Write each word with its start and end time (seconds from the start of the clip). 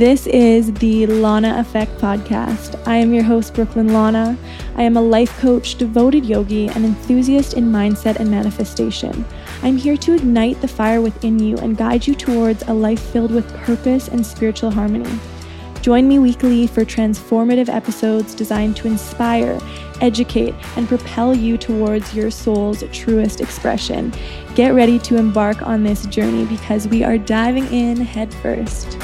This 0.00 0.26
is 0.28 0.72
the 0.72 1.04
Lana 1.04 1.58
Effect 1.58 1.98
podcast. 1.98 2.82
I 2.88 2.96
am 2.96 3.12
your 3.12 3.22
host, 3.22 3.52
Brooklyn 3.52 3.92
Lana. 3.92 4.34
I 4.76 4.82
am 4.82 4.96
a 4.96 5.02
life 5.02 5.38
coach, 5.40 5.74
devoted 5.74 6.24
yogi, 6.24 6.68
and 6.68 6.86
enthusiast 6.86 7.52
in 7.52 7.70
mindset 7.70 8.16
and 8.16 8.30
manifestation. 8.30 9.26
I'm 9.62 9.76
here 9.76 9.98
to 9.98 10.14
ignite 10.14 10.58
the 10.62 10.68
fire 10.68 11.02
within 11.02 11.38
you 11.38 11.58
and 11.58 11.76
guide 11.76 12.06
you 12.06 12.14
towards 12.14 12.62
a 12.62 12.72
life 12.72 12.98
filled 13.12 13.30
with 13.30 13.54
purpose 13.58 14.08
and 14.08 14.24
spiritual 14.24 14.70
harmony. 14.70 15.20
Join 15.82 16.08
me 16.08 16.18
weekly 16.18 16.66
for 16.66 16.86
transformative 16.86 17.68
episodes 17.68 18.34
designed 18.34 18.76
to 18.76 18.86
inspire, 18.86 19.60
educate, 20.00 20.54
and 20.76 20.88
propel 20.88 21.34
you 21.34 21.58
towards 21.58 22.14
your 22.14 22.30
soul's 22.30 22.82
truest 22.90 23.42
expression. 23.42 24.14
Get 24.54 24.72
ready 24.72 24.98
to 25.00 25.18
embark 25.18 25.60
on 25.60 25.84
this 25.84 26.06
journey 26.06 26.46
because 26.46 26.88
we 26.88 27.04
are 27.04 27.18
diving 27.18 27.66
in 27.66 27.98
headfirst. 27.98 28.96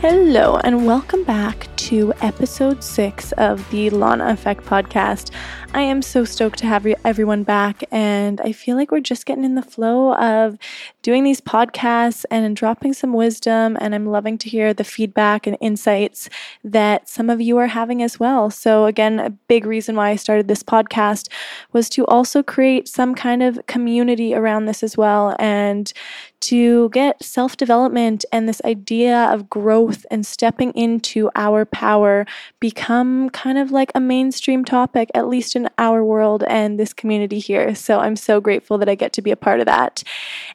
Hello, 0.00 0.56
and 0.64 0.86
welcome 0.86 1.24
back 1.24 1.68
to 1.76 2.14
episode 2.22 2.82
six 2.82 3.32
of 3.32 3.68
the 3.70 3.90
Lana 3.90 4.28
Effect 4.28 4.64
podcast. 4.64 5.30
I 5.72 5.82
am 5.82 6.02
so 6.02 6.24
stoked 6.24 6.58
to 6.58 6.66
have 6.66 6.84
everyone 7.04 7.44
back, 7.44 7.84
and 7.92 8.40
I 8.40 8.50
feel 8.50 8.76
like 8.76 8.90
we're 8.90 8.98
just 8.98 9.24
getting 9.24 9.44
in 9.44 9.54
the 9.54 9.62
flow 9.62 10.14
of 10.14 10.58
doing 11.02 11.22
these 11.22 11.40
podcasts 11.40 12.24
and 12.28 12.56
dropping 12.56 12.92
some 12.92 13.12
wisdom. 13.12 13.78
And 13.80 13.94
I'm 13.94 14.06
loving 14.06 14.36
to 14.38 14.48
hear 14.48 14.74
the 14.74 14.82
feedback 14.82 15.46
and 15.46 15.56
insights 15.60 16.28
that 16.64 17.08
some 17.08 17.30
of 17.30 17.40
you 17.40 17.56
are 17.58 17.68
having 17.68 18.02
as 18.02 18.18
well. 18.18 18.50
So, 18.50 18.86
again, 18.86 19.20
a 19.20 19.30
big 19.30 19.64
reason 19.64 19.94
why 19.94 20.10
I 20.10 20.16
started 20.16 20.48
this 20.48 20.64
podcast 20.64 21.28
was 21.72 21.88
to 21.90 22.04
also 22.06 22.42
create 22.42 22.88
some 22.88 23.14
kind 23.14 23.40
of 23.40 23.60
community 23.68 24.34
around 24.34 24.66
this 24.66 24.82
as 24.82 24.96
well 24.96 25.36
and 25.38 25.92
to 26.40 26.88
get 26.90 27.22
self 27.22 27.56
development 27.56 28.24
and 28.32 28.48
this 28.48 28.62
idea 28.64 29.24
of 29.30 29.50
growth 29.50 30.06
and 30.10 30.24
stepping 30.24 30.72
into 30.72 31.30
our 31.36 31.64
power 31.64 32.26
become 32.60 33.28
kind 33.30 33.58
of 33.58 33.70
like 33.70 33.92
a 33.94 34.00
mainstream 34.00 34.64
topic, 34.64 35.10
at 35.14 35.28
least 35.28 35.54
in 35.54 35.59
our 35.78 36.04
world 36.04 36.44
and 36.48 36.78
this 36.78 36.92
community 36.92 37.38
here. 37.38 37.74
So 37.74 38.00
I'm 38.00 38.16
so 38.16 38.40
grateful 38.40 38.78
that 38.78 38.88
I 38.88 38.94
get 38.94 39.12
to 39.14 39.22
be 39.22 39.30
a 39.30 39.36
part 39.36 39.60
of 39.60 39.66
that. 39.66 40.02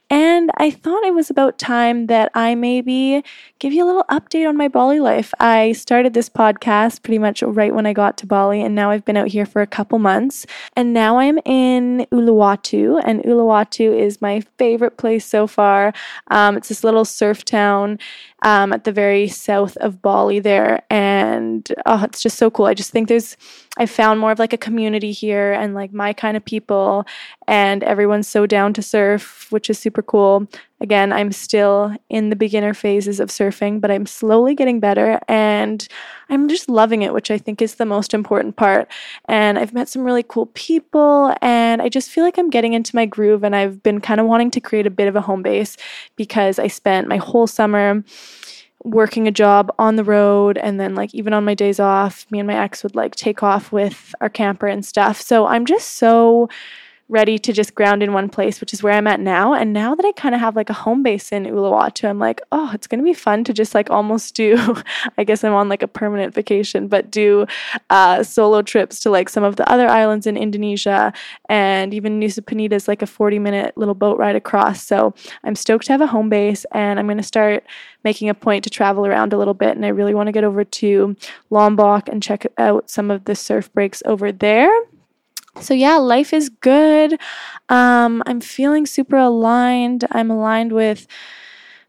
And 0.10 0.52
I 0.58 0.70
thought 0.70 1.04
it 1.04 1.14
was 1.14 1.30
about 1.30 1.58
time 1.58 2.08
that 2.08 2.32
I 2.36 2.56
maybe 2.56 3.24
give 3.60 3.74
you 3.74 3.84
a 3.84 3.88
little 3.88 4.06
update 4.12 4.48
on 4.48 4.56
my 4.56 4.68
Bali 4.68 5.00
life. 5.00 5.34
I 5.40 5.72
started 5.72 6.14
this 6.14 6.30
podcast 6.30 7.02
pretty 7.02 7.18
much 7.18 7.42
right 7.42 7.74
when 7.74 7.86
I 7.86 7.94
got 7.94 8.18
to 8.18 8.28
Bali, 8.28 8.62
and 8.62 8.76
now 8.76 8.92
I've 8.92 9.06
been 9.06 9.18
out 9.18 9.30
here 9.30 9.46
for 9.46 9.62
a 9.62 9.68
couple 9.68 9.98
months. 9.98 10.46
And 10.76 10.94
now 10.94 11.18
I'm 11.18 11.40
in 11.46 12.06
Uluwatu, 12.12 13.02
and 13.04 13.24
Uluwatu 13.24 13.98
is 13.98 14.22
my 14.22 14.42
favorite 14.58 14.98
place 14.98 15.26
so 15.26 15.48
far. 15.48 15.94
Um, 16.28 16.58
it's 16.58 16.70
this 16.70 16.84
little 16.84 17.06
surf 17.06 17.44
town 17.44 17.98
um, 18.44 18.74
at 18.74 18.84
the 18.84 18.92
very 18.92 19.28
south 19.28 19.78
of 19.78 20.02
Bali 20.02 20.40
there, 20.40 20.84
and 20.90 21.68
oh, 21.86 22.04
it's 22.04 22.22
just 22.22 22.38
so 22.38 22.52
cool. 22.52 22.66
I 22.66 22.74
just 22.74 22.92
think 22.92 23.08
there's 23.08 23.38
I 23.78 23.86
found 23.86 24.20
more 24.20 24.32
of 24.32 24.40
like 24.40 24.54
a 24.54 24.58
community 24.58 25.12
here 25.12 25.54
and 25.54 25.74
like 25.74 25.94
my 25.94 26.14
kind 26.14 26.38
of 26.38 26.46
people, 26.46 27.06
and 27.48 27.84
everyone's 27.84 28.28
so 28.28 28.46
down 28.46 28.74
to 28.74 28.82
surf, 28.82 29.48
which 29.52 29.70
is 29.70 29.80
super 29.80 30.02
cool. 30.02 30.48
Again, 30.82 31.14
I'm 31.14 31.32
still 31.32 31.96
in 32.10 32.30
the 32.30 32.36
beginner 32.36 32.74
phases 32.74 33.22
of 33.22 33.30
surfing, 33.30 33.80
but 33.80 33.90
I'm 33.90 34.06
slowly 34.06 34.54
getting 34.56 34.82
better 34.82 35.20
and 35.30 35.88
I'm 36.30 36.50
just 36.50 36.68
loving 36.68 37.02
it, 37.02 37.14
which 37.14 37.32
I 37.32 37.38
think 37.38 37.62
is 37.62 37.76
the 37.76 37.86
most 37.86 38.14
important 38.14 38.58
part. 38.58 38.92
And 39.30 39.58
I've 39.58 39.74
met 39.74 39.88
some 39.88 40.04
really 40.04 40.24
cool 40.24 40.48
people, 40.48 41.34
and 41.42 41.82
I 41.82 41.88
just 41.88 42.10
feel 42.10 42.24
like 42.24 42.38
I'm 42.38 42.50
getting 42.50 42.74
into 42.74 42.96
my 42.96 43.06
groove. 43.06 43.44
And 43.44 43.56
I've 43.56 43.82
been 43.84 44.02
kind 44.02 44.20
of 44.20 44.28
wanting 44.28 44.52
to 44.52 44.60
create 44.60 44.86
a 44.86 44.92
bit 44.92 45.08
of 45.08 45.16
a 45.16 45.22
home 45.22 45.44
base 45.44 45.78
because 46.18 46.60
I 46.60 46.68
spent 46.68 47.08
my 47.08 47.18
whole 47.18 47.48
summer 47.48 48.04
working 48.84 49.28
a 49.28 49.32
job 49.32 49.74
on 49.80 49.96
the 49.96 50.04
road 50.04 50.58
and 50.60 50.80
then 50.80 50.94
like 50.94 51.14
even 51.16 51.34
on 51.34 51.44
my 51.44 51.56
days 51.56 51.80
off 51.80 52.28
me 52.30 52.40
and 52.40 52.48
my 52.48 52.56
ex 52.56 52.84
would 52.84 52.96
like 52.96 53.16
take 53.16 53.42
off 53.42 53.72
with 53.72 54.14
our 54.22 54.30
camper 54.30 54.68
and 54.68 54.86
stuff 54.86 55.20
so 55.20 55.48
i'm 55.48 55.66
just 55.66 55.94
so 55.94 56.48
ready 57.08 57.38
to 57.38 57.54
just 57.54 57.76
ground 57.76 58.02
in 58.02 58.14
one 58.14 58.28
place, 58.30 58.60
which 58.60 58.74
is 58.74 58.82
where 58.82 58.94
I'm 58.94 59.06
at 59.06 59.20
now. 59.20 59.54
And 59.54 59.74
now 59.74 59.94
that 59.94 60.06
I 60.06 60.12
kind 60.14 60.34
of 60.34 60.42
have 60.42 60.56
like 60.56 60.72
a 60.72 60.74
home 60.74 61.04
base 61.04 61.32
in 61.32 61.44
Uluwatu, 61.44 62.10
I'm 62.10 62.18
like, 62.18 62.42
oh, 62.52 62.72
it's 62.74 62.88
going 62.88 63.00
to 63.00 63.04
be 63.04 63.14
fun 63.14 63.44
to 63.44 63.54
just 63.54 63.76
like 63.76 63.92
almost 63.92 64.34
do, 64.36 64.76
I 65.18 65.24
guess 65.24 65.44
I'm 65.44 65.54
on 65.54 65.70
like 65.70 65.84
a 65.84 65.88
permanent 65.88 66.34
vacation, 66.34 66.88
but 66.88 67.12
do 67.12 67.46
uh, 67.92 68.24
solo 68.24 68.64
trips 68.64 69.00
to 69.02 69.12
like 69.12 69.30
some 69.30 69.44
of 69.44 69.56
the 69.56 69.70
other 69.70 69.88
islands 69.88 70.26
in 70.26 70.36
Indonesia. 70.36 71.14
And 71.48 71.94
even 71.94 72.20
Nusa 72.20 72.40
Penida 72.40 72.74
is 72.74 72.88
like 72.88 73.04
a 73.04 73.08
40 73.08 73.38
minute 73.38 73.78
little 73.78 73.96
boat 73.96 74.18
ride 74.18 74.36
across. 74.36 74.84
So 74.84 75.14
I'm 75.44 75.56
stoked 75.56 75.86
to 75.86 75.94
have 75.94 76.02
a 76.02 76.08
home 76.08 76.30
base 76.30 76.66
and 76.72 77.00
I'm 77.00 77.06
going 77.06 77.18
to 77.18 77.24
start 77.24 77.64
making 78.04 78.30
a 78.30 78.34
point 78.34 78.64
to 78.64 78.70
travel 78.72 79.06
around 79.06 79.32
a 79.32 79.38
little 79.38 79.54
bit. 79.54 79.76
And 79.76 79.86
I 79.86 79.90
really 79.90 80.16
want 80.16 80.28
to 80.28 80.32
get 80.34 80.44
over 80.44 80.64
to 80.64 81.16
Lombok 81.52 82.10
and 82.10 82.24
check 82.24 82.48
out 82.58 82.90
some 82.90 83.12
of 83.12 83.26
the 83.26 83.36
surf 83.36 83.72
breaks 83.74 84.02
over 84.08 84.32
there. 84.32 84.72
So, 85.62 85.74
yeah, 85.74 85.98
life 85.98 86.34
is 86.34 86.50
good. 86.50 87.20
Um, 87.70 88.22
I'm 88.26 88.42
feeling 88.42 88.86
super 88.86 89.16
aligned. 89.16 90.06
I'm 90.12 90.30
aligned 90.30 90.74
with 90.74 91.08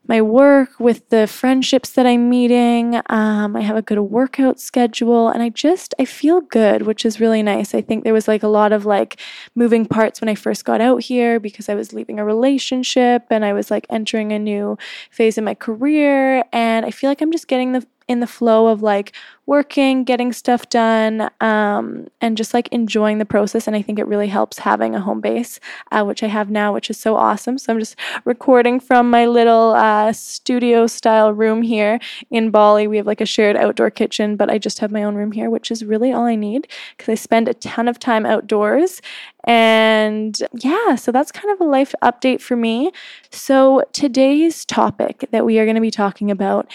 my 0.08 0.22
work, 0.22 0.78
with 0.78 1.08
the 1.08 1.26
friendships 1.26 1.90
that 1.90 2.06
I'm 2.06 2.30
meeting. 2.30 3.00
Um, 3.10 3.56
I 3.56 3.62
have 3.62 3.76
a 3.76 3.82
good 3.82 3.98
workout 3.98 4.60
schedule 4.60 5.28
and 5.28 5.42
I 5.42 5.48
just, 5.48 5.94
I 5.98 6.04
feel 6.04 6.40
good, 6.42 6.82
which 6.82 7.04
is 7.04 7.18
really 7.18 7.42
nice. 7.42 7.74
I 7.74 7.80
think 7.80 8.04
there 8.04 8.12
was 8.12 8.28
like 8.28 8.44
a 8.44 8.48
lot 8.48 8.72
of 8.72 8.86
like 8.86 9.20
moving 9.56 9.84
parts 9.84 10.20
when 10.20 10.28
I 10.28 10.36
first 10.36 10.64
got 10.64 10.80
out 10.80 11.02
here 11.02 11.40
because 11.40 11.68
I 11.68 11.74
was 11.74 11.92
leaving 11.92 12.20
a 12.20 12.24
relationship 12.24 13.24
and 13.30 13.44
I 13.44 13.52
was 13.52 13.68
like 13.68 13.84
entering 13.90 14.30
a 14.32 14.38
new 14.38 14.78
phase 15.10 15.38
in 15.38 15.44
my 15.44 15.54
career. 15.54 16.44
And 16.52 16.86
I 16.86 16.92
feel 16.92 17.10
like 17.10 17.20
I'm 17.20 17.32
just 17.32 17.48
getting 17.48 17.72
the 17.72 17.84
in 18.08 18.20
the 18.20 18.26
flow 18.26 18.68
of 18.68 18.82
like 18.82 19.12
working, 19.46 20.02
getting 20.02 20.32
stuff 20.32 20.68
done, 20.68 21.30
um, 21.40 22.08
and 22.20 22.36
just 22.36 22.52
like 22.52 22.68
enjoying 22.68 23.18
the 23.18 23.24
process. 23.24 23.66
And 23.66 23.76
I 23.76 23.82
think 23.82 23.98
it 23.98 24.06
really 24.06 24.26
helps 24.26 24.58
having 24.58 24.94
a 24.94 25.00
home 25.00 25.20
base, 25.20 25.60
uh, 25.92 26.04
which 26.04 26.22
I 26.22 26.26
have 26.26 26.50
now, 26.50 26.72
which 26.72 26.90
is 26.90 26.98
so 26.98 27.16
awesome. 27.16 27.56
So 27.58 27.72
I'm 27.72 27.78
just 27.78 27.96
recording 28.24 28.80
from 28.80 29.08
my 29.10 29.26
little 29.26 29.74
uh, 29.74 30.12
studio 30.12 30.86
style 30.86 31.32
room 31.32 31.62
here 31.62 32.00
in 32.30 32.50
Bali. 32.50 32.86
We 32.86 32.96
have 32.96 33.06
like 33.06 33.20
a 33.20 33.26
shared 33.26 33.56
outdoor 33.56 33.90
kitchen, 33.90 34.36
but 34.36 34.50
I 34.50 34.58
just 34.58 34.80
have 34.80 34.90
my 34.90 35.04
own 35.04 35.14
room 35.14 35.32
here, 35.32 35.48
which 35.48 35.70
is 35.70 35.84
really 35.84 36.12
all 36.12 36.24
I 36.24 36.34
need 36.34 36.68
because 36.96 37.10
I 37.10 37.14
spend 37.14 37.48
a 37.48 37.54
ton 37.54 37.88
of 37.88 37.98
time 37.98 38.26
outdoors. 38.26 39.00
And 39.44 40.36
yeah, 40.54 40.96
so 40.96 41.12
that's 41.12 41.30
kind 41.30 41.52
of 41.52 41.60
a 41.60 41.70
life 41.70 41.94
update 42.02 42.40
for 42.40 42.56
me. 42.56 42.90
So 43.30 43.84
today's 43.92 44.64
topic 44.64 45.28
that 45.30 45.44
we 45.44 45.60
are 45.60 45.64
going 45.64 45.76
to 45.76 45.80
be 45.80 45.92
talking 45.92 46.32
about 46.32 46.68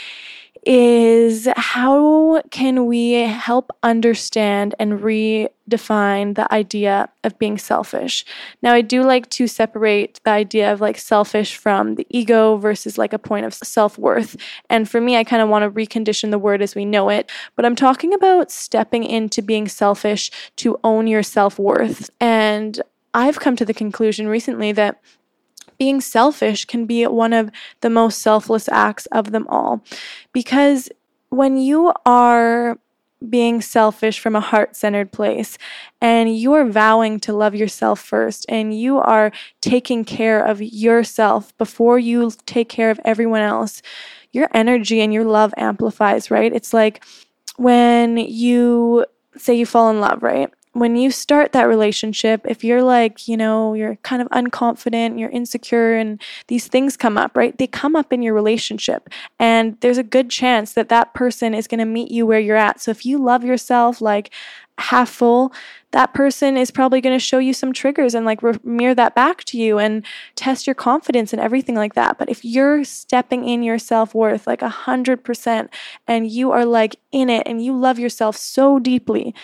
is 0.64 1.48
how 1.56 2.42
can 2.52 2.86
we 2.86 3.14
help 3.14 3.72
understand 3.82 4.76
and 4.78 5.00
redefine 5.00 6.36
the 6.36 6.48
idea 6.54 7.10
of 7.24 7.38
being 7.40 7.58
selfish? 7.58 8.24
Now, 8.62 8.74
I 8.74 8.82
do 8.82 9.02
like 9.04 9.30
to 9.32 9.48
separate 9.48 10.20
the 10.24 10.32
idea 10.32 10.72
of 10.72 10.80
like 10.80 10.98
selfish 10.98 11.56
from 11.56 11.96
the 11.96 12.06
ego 12.10 12.58
versus 12.58 12.98
like 12.98 13.14
a 13.14 13.20
point 13.20 13.46
of 13.46 13.54
self 13.54 13.98
worth. 13.98 14.38
And 14.70 14.88
for 14.88 15.02
me, 15.02 15.18
I 15.18 15.24
kind 15.24 15.42
of 15.42 15.50
want 15.50 15.64
to 15.64 15.72
recondition 15.72 16.32
the 16.32 16.40
word 16.40 16.62
as 16.62 16.76
we 16.76 16.86
know 16.86 17.10
it, 17.10 17.32
but 17.56 17.66
I'm 17.66 17.76
talking 17.76 18.14
about 18.14 18.52
stepping 18.52 19.04
into 19.04 19.42
being 19.42 19.68
selfish 19.68 20.32
to 20.58 20.80
own 20.84 21.08
your 21.08 21.24
self 21.24 21.58
worth. 21.58 22.10
And 22.20 22.80
I've 23.14 23.40
come 23.40 23.56
to 23.58 23.66
the 23.66 23.74
conclusion 23.74 24.28
recently 24.28 24.72
that 24.74 25.02
being 25.82 26.00
selfish 26.00 26.66
can 26.66 26.86
be 26.86 27.08
one 27.08 27.34
of 27.34 27.50
the 27.80 27.90
most 27.90 28.20
selfless 28.22 28.70
acts 28.70 29.08
of 29.08 29.32
them 29.32 29.48
all. 29.50 29.84
Because 30.32 30.90
when 31.30 31.58
you 31.58 31.92
are 32.06 32.78
being 33.28 33.62
selfish 33.62 34.20
from 34.20 34.36
a 34.36 34.40
heart 34.40 34.76
centered 34.76 35.12
place 35.12 35.58
and 36.00 36.38
you 36.38 36.54
are 36.54 36.66
vowing 36.66 37.20
to 37.20 37.34
love 37.34 37.56
yourself 37.56 38.00
first 38.00 38.46
and 38.48 38.80
you 38.80 39.00
are 39.00 39.32
taking 39.60 40.06
care 40.06 40.46
of 40.46 40.62
yourself 40.62 41.58
before 41.58 41.98
you 41.98 42.32
take 42.46 42.70
care 42.70 42.92
of 42.92 43.00
everyone 43.04 43.42
else, 43.42 43.82
your 44.34 44.50
energy 44.54 45.02
and 45.02 45.12
your 45.12 45.26
love 45.26 45.52
amplifies, 45.58 46.30
right? 46.30 46.54
It's 46.54 46.76
like 46.76 47.04
when 47.58 48.18
you 48.18 49.08
say 49.36 49.56
you 49.56 49.66
fall 49.66 49.90
in 49.90 50.00
love, 50.00 50.22
right? 50.22 50.54
When 50.74 50.96
you 50.96 51.12
start 51.12 51.52
that 51.52 51.64
relationship, 51.64 52.42
if 52.46 52.64
you're 52.64 52.82
like, 52.82 53.28
you 53.28 53.36
know, 53.36 53.74
you're 53.74 53.98
kind 53.98 54.22
of 54.22 54.30
unconfident, 54.30 55.20
you're 55.20 55.30
insecure, 55.30 55.96
and 55.96 56.22
these 56.48 56.68
things 56.68 56.96
come 56.96 57.18
up, 57.18 57.36
right? 57.36 57.58
They 57.58 57.68
come 57.68 57.96
up 57.96 58.14
in 58.14 58.22
your 58.22 58.34
relationship. 58.34 59.10
And 59.38 59.78
there's 59.82 59.98
a 59.98 60.04
good 60.04 60.30
chance 60.30 60.74
that 60.74 60.88
that 60.90 61.14
person 61.14 61.54
is 61.54 61.68
going 61.68 61.80
to 61.80 61.86
meet 61.86 62.10
you 62.10 62.26
where 62.26 62.40
you're 62.40 62.56
at. 62.56 62.80
So 62.80 62.92
if 62.92 63.06
you 63.06 63.18
love 63.18 63.44
yourself 63.44 64.00
like 64.00 64.34
half 64.78 65.10
full, 65.10 65.52
that 65.92 66.14
person 66.14 66.56
is 66.56 66.72
probably 66.72 67.02
going 67.02 67.16
to 67.16 67.24
show 67.24 67.38
you 67.38 67.54
some 67.54 67.74
triggers 67.74 68.16
and 68.16 68.26
like 68.26 68.42
re- 68.42 68.58
mirror 68.64 68.96
that 68.96 69.14
back 69.14 69.44
to 69.44 69.58
you 69.58 69.78
and 69.78 70.06
test 70.36 70.66
your 70.66 70.74
confidence 70.74 71.34
and 71.34 71.42
everything 71.42 71.76
like 71.76 71.96
that. 71.96 72.18
But 72.18 72.30
if 72.30 72.46
you're 72.46 72.86
stepping 72.86 73.48
in 73.48 73.62
your 73.62 73.78
self 73.78 74.16
worth 74.16 74.48
like 74.48 74.62
a 74.62 74.70
hundred 74.70 75.26
percent 75.26 75.70
and 76.08 76.32
you 76.32 76.52
are 76.52 76.66
like 76.66 76.96
in 77.12 77.30
it 77.30 77.44
and 77.46 77.64
you 77.64 77.78
love 77.78 78.00
yourself 78.00 78.38
so 78.38 78.80
deeply, 78.80 79.36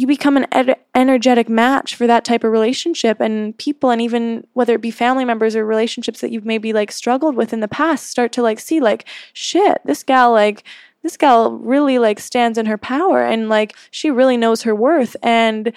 you 0.00 0.06
become 0.06 0.38
an 0.38 0.46
ed- 0.50 0.78
energetic 0.94 1.46
match 1.46 1.94
for 1.94 2.06
that 2.06 2.24
type 2.24 2.42
of 2.42 2.50
relationship 2.50 3.20
and 3.20 3.56
people 3.58 3.90
and 3.90 4.00
even 4.00 4.46
whether 4.54 4.74
it 4.74 4.80
be 4.80 4.90
family 4.90 5.26
members 5.26 5.54
or 5.54 5.66
relationships 5.66 6.22
that 6.22 6.30
you've 6.30 6.46
maybe 6.46 6.72
like 6.72 6.90
struggled 6.90 7.36
with 7.36 7.52
in 7.52 7.60
the 7.60 7.68
past 7.68 8.06
start 8.06 8.32
to 8.32 8.40
like 8.40 8.58
see 8.58 8.80
like 8.80 9.06
shit 9.34 9.76
this 9.84 10.02
gal 10.02 10.32
like 10.32 10.64
this 11.02 11.18
gal 11.18 11.52
really 11.52 11.98
like 11.98 12.18
stands 12.18 12.56
in 12.56 12.64
her 12.64 12.78
power 12.78 13.26
and 13.26 13.50
like 13.50 13.76
she 13.90 14.10
really 14.10 14.38
knows 14.38 14.62
her 14.62 14.74
worth 14.74 15.16
and 15.22 15.70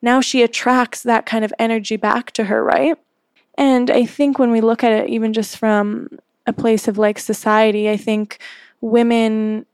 now 0.00 0.18
she 0.18 0.42
attracts 0.42 1.02
that 1.02 1.26
kind 1.26 1.44
of 1.44 1.52
energy 1.58 1.96
back 1.96 2.30
to 2.30 2.44
her 2.44 2.64
right? 2.64 2.96
And 3.58 3.90
i 3.90 4.06
think 4.06 4.38
when 4.38 4.50
we 4.50 4.62
look 4.62 4.82
at 4.82 4.92
it 4.92 5.10
even 5.10 5.34
just 5.34 5.58
from 5.58 6.08
a 6.46 6.54
place 6.54 6.88
of 6.88 6.96
like 6.96 7.18
society 7.18 7.90
i 7.90 7.98
think 7.98 8.38
women 8.80 9.66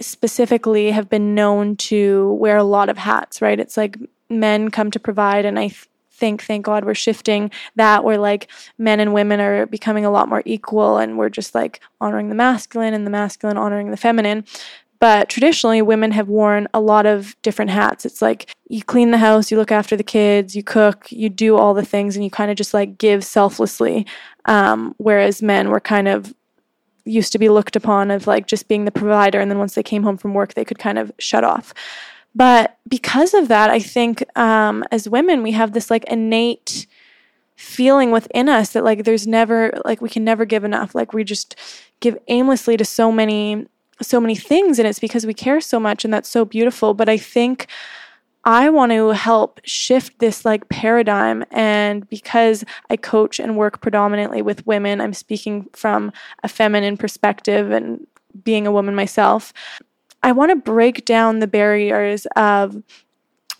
specifically 0.00 0.90
have 0.90 1.08
been 1.08 1.34
known 1.34 1.76
to 1.76 2.32
wear 2.34 2.56
a 2.56 2.64
lot 2.64 2.88
of 2.88 2.98
hats, 2.98 3.42
right? 3.42 3.60
It's 3.60 3.76
like 3.76 3.96
men 4.30 4.70
come 4.70 4.90
to 4.90 5.00
provide, 5.00 5.44
and 5.44 5.58
I 5.58 5.68
th- 5.68 5.88
think, 6.10 6.42
thank 6.42 6.64
God, 6.64 6.84
we're 6.84 6.94
shifting 6.94 7.50
that 7.76 8.04
where 8.04 8.18
like 8.18 8.48
men 8.78 9.00
and 9.00 9.12
women 9.12 9.40
are 9.40 9.66
becoming 9.66 10.04
a 10.04 10.10
lot 10.10 10.28
more 10.28 10.42
equal, 10.44 10.98
and 10.98 11.18
we're 11.18 11.28
just 11.28 11.54
like 11.54 11.80
honoring 12.00 12.28
the 12.28 12.34
masculine 12.34 12.94
and 12.94 13.06
the 13.06 13.10
masculine 13.10 13.56
honoring 13.56 13.90
the 13.90 13.96
feminine. 13.96 14.44
But 14.98 15.28
traditionally, 15.28 15.82
women 15.82 16.12
have 16.12 16.28
worn 16.28 16.68
a 16.72 16.80
lot 16.80 17.06
of 17.06 17.34
different 17.42 17.72
hats. 17.72 18.06
It's 18.06 18.22
like 18.22 18.52
you 18.68 18.84
clean 18.84 19.10
the 19.10 19.18
house, 19.18 19.50
you 19.50 19.56
look 19.56 19.72
after 19.72 19.96
the 19.96 20.04
kids, 20.04 20.54
you 20.54 20.62
cook, 20.62 21.10
you 21.10 21.28
do 21.28 21.56
all 21.56 21.74
the 21.74 21.84
things, 21.84 22.14
and 22.14 22.24
you 22.24 22.30
kind 22.30 22.52
of 22.52 22.56
just 22.56 22.72
like 22.72 22.98
give 22.98 23.24
selflessly. 23.24 24.06
Um, 24.44 24.94
whereas 24.98 25.42
men 25.42 25.70
were 25.70 25.80
kind 25.80 26.06
of 26.06 26.32
used 27.04 27.32
to 27.32 27.38
be 27.38 27.48
looked 27.48 27.76
upon 27.76 28.10
of 28.10 28.26
like 28.26 28.46
just 28.46 28.68
being 28.68 28.84
the 28.84 28.90
provider 28.90 29.40
and 29.40 29.50
then 29.50 29.58
once 29.58 29.74
they 29.74 29.82
came 29.82 30.02
home 30.02 30.16
from 30.16 30.34
work 30.34 30.54
they 30.54 30.64
could 30.64 30.78
kind 30.78 30.98
of 30.98 31.12
shut 31.18 31.44
off. 31.44 31.74
But 32.34 32.78
because 32.88 33.34
of 33.34 33.48
that 33.48 33.68
i 33.68 33.78
think 33.78 34.24
um, 34.38 34.84
as 34.90 35.08
women 35.08 35.42
we 35.42 35.52
have 35.52 35.72
this 35.72 35.90
like 35.90 36.04
innate 36.04 36.86
feeling 37.62 38.10
within 38.10 38.48
us 38.48 38.72
that 38.72 38.82
like 38.82 39.04
there's 39.04 39.26
never 39.26 39.72
like 39.84 40.00
we 40.00 40.08
can 40.08 40.24
never 40.24 40.44
give 40.44 40.64
enough. 40.64 40.94
Like 40.94 41.12
we 41.12 41.22
just 41.22 41.54
give 42.00 42.18
aimlessly 42.26 42.76
to 42.76 42.84
so 42.84 43.12
many 43.12 43.66
so 44.00 44.20
many 44.20 44.34
things 44.34 44.80
and 44.80 44.88
it's 44.88 44.98
because 44.98 45.24
we 45.24 45.32
care 45.32 45.60
so 45.60 45.78
much 45.78 46.04
and 46.04 46.12
that's 46.12 46.28
so 46.28 46.44
beautiful. 46.44 46.92
But 46.92 47.08
i 47.08 47.16
think 47.16 47.68
I 48.44 48.70
want 48.70 48.90
to 48.92 49.10
help 49.10 49.60
shift 49.64 50.18
this 50.18 50.44
like 50.44 50.68
paradigm. 50.68 51.44
And 51.50 52.08
because 52.08 52.64
I 52.90 52.96
coach 52.96 53.38
and 53.38 53.56
work 53.56 53.80
predominantly 53.80 54.42
with 54.42 54.66
women, 54.66 55.00
I'm 55.00 55.14
speaking 55.14 55.68
from 55.72 56.12
a 56.42 56.48
feminine 56.48 56.96
perspective 56.96 57.70
and 57.70 58.06
being 58.44 58.66
a 58.66 58.72
woman 58.72 58.94
myself. 58.94 59.52
I 60.22 60.32
want 60.32 60.50
to 60.50 60.56
break 60.56 61.04
down 61.04 61.38
the 61.38 61.46
barriers 61.46 62.26
of 62.36 62.82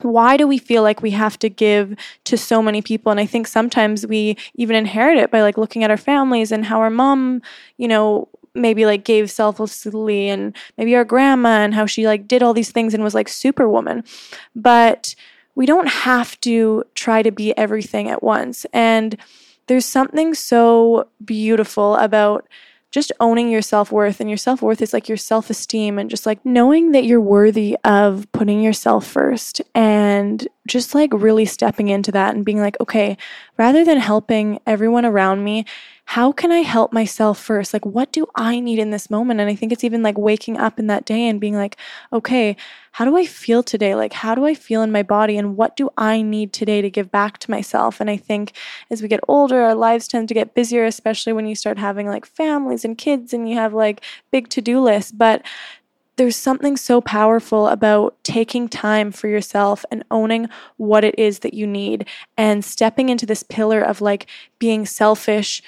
why 0.01 0.37
do 0.37 0.47
we 0.47 0.59
feel 0.59 0.83
like 0.83 1.03
we 1.03 1.13
have 1.13 1.39
to 1.39 1.49
give 1.49 1.95
to 2.25 2.37
so 2.37 2.61
many 2.61 2.83
people 2.83 3.13
and 3.13 3.21
i 3.21 3.27
think 3.27 3.47
sometimes 3.47 4.05
we 4.05 4.37
even 4.57 4.75
inherit 4.75 5.17
it 5.17 5.31
by 5.31 5.41
like 5.43 5.57
looking 5.57 5.85
at 5.85 5.93
our 5.93 5.97
families 5.97 6.51
and 6.51 6.65
how 6.65 6.81
our 6.81 6.91
mom 6.91 7.41
you 7.77 7.87
know 7.87 8.29
maybe 8.55 8.87
like 8.87 9.05
gave 9.05 9.31
selflessly 9.31 10.29
and 10.29 10.55
maybe 10.77 10.95
our 10.95 11.05
grandma 11.05 11.61
and 11.61 11.75
how 11.75 11.87
she 11.87 12.07
like 12.07 12.29
did 12.29 12.43
all 12.43 12.55
these 12.55 12.71
things 12.71 12.95
and 12.95 13.03
was 13.03 13.15
like 13.15 13.29
superwoman. 13.29 14.05
But 14.55 15.15
we 15.55 15.67
don't 15.67 15.89
have 15.89 16.41
to 16.41 16.85
try 16.95 17.23
to 17.23 17.31
be 17.31 17.57
everything 17.57 18.09
at 18.09 18.23
once. 18.23 18.67
And 18.73 19.17
there's 19.67 19.87
something 19.87 20.35
so 20.35 21.09
beautiful 21.25 21.97
about 21.97 22.49
just 22.91 23.11
owning 23.21 23.49
your 23.49 23.63
self 23.63 23.91
worth. 23.91 24.21
And 24.21 24.29
your 24.29 24.37
self 24.37 24.63
worth 24.63 24.83
is 24.83 24.93
like 24.93 25.09
your 25.09 25.17
self 25.17 25.51
esteem 25.51 25.99
and 25.99 26.11
just 26.11 26.27
like 26.27 26.45
knowing 26.45 26.93
that 26.93 27.05
you're 27.05 27.21
worthy 27.21 27.77
of 27.85 28.31
putting 28.33 28.63
yourself 28.63 29.07
first 29.07 29.63
and 29.75 30.47
just 30.67 30.95
like 30.95 31.11
really 31.13 31.47
stepping 31.47 31.89
into 31.89 32.13
that 32.13 32.35
and 32.35 32.45
being 32.45 32.61
like, 32.61 32.77
okay, 32.81 33.17
rather 33.57 33.85
than 33.85 33.99
helping 33.99 34.61
everyone 34.67 35.07
around 35.07 35.43
me, 35.43 35.65
how 36.13 36.31
can 36.31 36.53
I 36.53 36.59
help 36.59 36.93
myself 36.93 37.39
first? 37.39 37.73
Like, 37.73 37.87
what 37.87 38.13
do 38.13 38.27
I 38.35 38.61
need 38.61 38.79
in 38.79 38.91
this 38.91 39.09
moment? 39.09 39.41
And 39.41 39.49
I 39.49 39.55
think 39.55 39.73
it's 39.73 39.83
even 39.83 40.03
like 40.03 40.19
waking 40.19 40.59
up 40.59 40.79
in 40.79 40.87
that 40.89 41.07
day 41.07 41.27
and 41.27 41.41
being 41.41 41.55
like, 41.55 41.79
okay, 42.13 42.55
how 42.91 43.07
do 43.07 43.17
I 43.17 43.25
feel 43.25 43.63
today? 43.63 43.95
Like, 43.95 44.13
how 44.13 44.35
do 44.35 44.45
I 44.45 44.53
feel 44.53 44.83
in 44.83 44.93
my 44.93 45.03
body? 45.03 45.39
And 45.39 45.57
what 45.57 45.75
do 45.75 45.89
I 45.97 46.21
need 46.21 46.53
today 46.53 46.83
to 46.83 46.91
give 46.91 47.11
back 47.11 47.39
to 47.39 47.51
myself? 47.51 47.99
And 47.99 48.11
I 48.11 48.19
think 48.19 48.53
as 48.91 49.01
we 49.01 49.09
get 49.09 49.21
older, 49.27 49.63
our 49.63 49.75
lives 49.75 50.07
tend 50.07 50.29
to 50.29 50.35
get 50.35 50.55
busier, 50.55 50.85
especially 50.85 51.33
when 51.33 51.47
you 51.47 51.55
start 51.55 51.79
having 51.79 52.09
like 52.09 52.27
families 52.27 52.85
and 52.85 52.99
kids 52.99 53.33
and 53.33 53.49
you 53.49 53.57
have 53.57 53.73
like 53.73 54.03
big 54.31 54.51
to 54.51 54.61
do 54.61 54.81
lists. 54.81 55.13
But 55.13 55.43
there's 56.17 56.37
something 56.37 56.77
so 56.77 57.01
powerful 57.01 57.69
about 57.69 58.23
taking 58.23 58.69
time 58.69 59.13
for 59.13 59.29
yourself 59.29 59.83
and 59.91 60.05
owning 60.11 60.51
what 60.77 61.05
it 61.05 61.19
is 61.19 61.39
that 61.39 61.55
you 61.55 61.67
need 61.67 62.07
and 62.37 62.63
stepping 62.63 63.09
into 63.09 63.25
this 63.25 63.43
pillar 63.43 63.81
of 63.81 64.03
like 64.03 64.27
being 64.59 64.85
selfish 64.85 65.63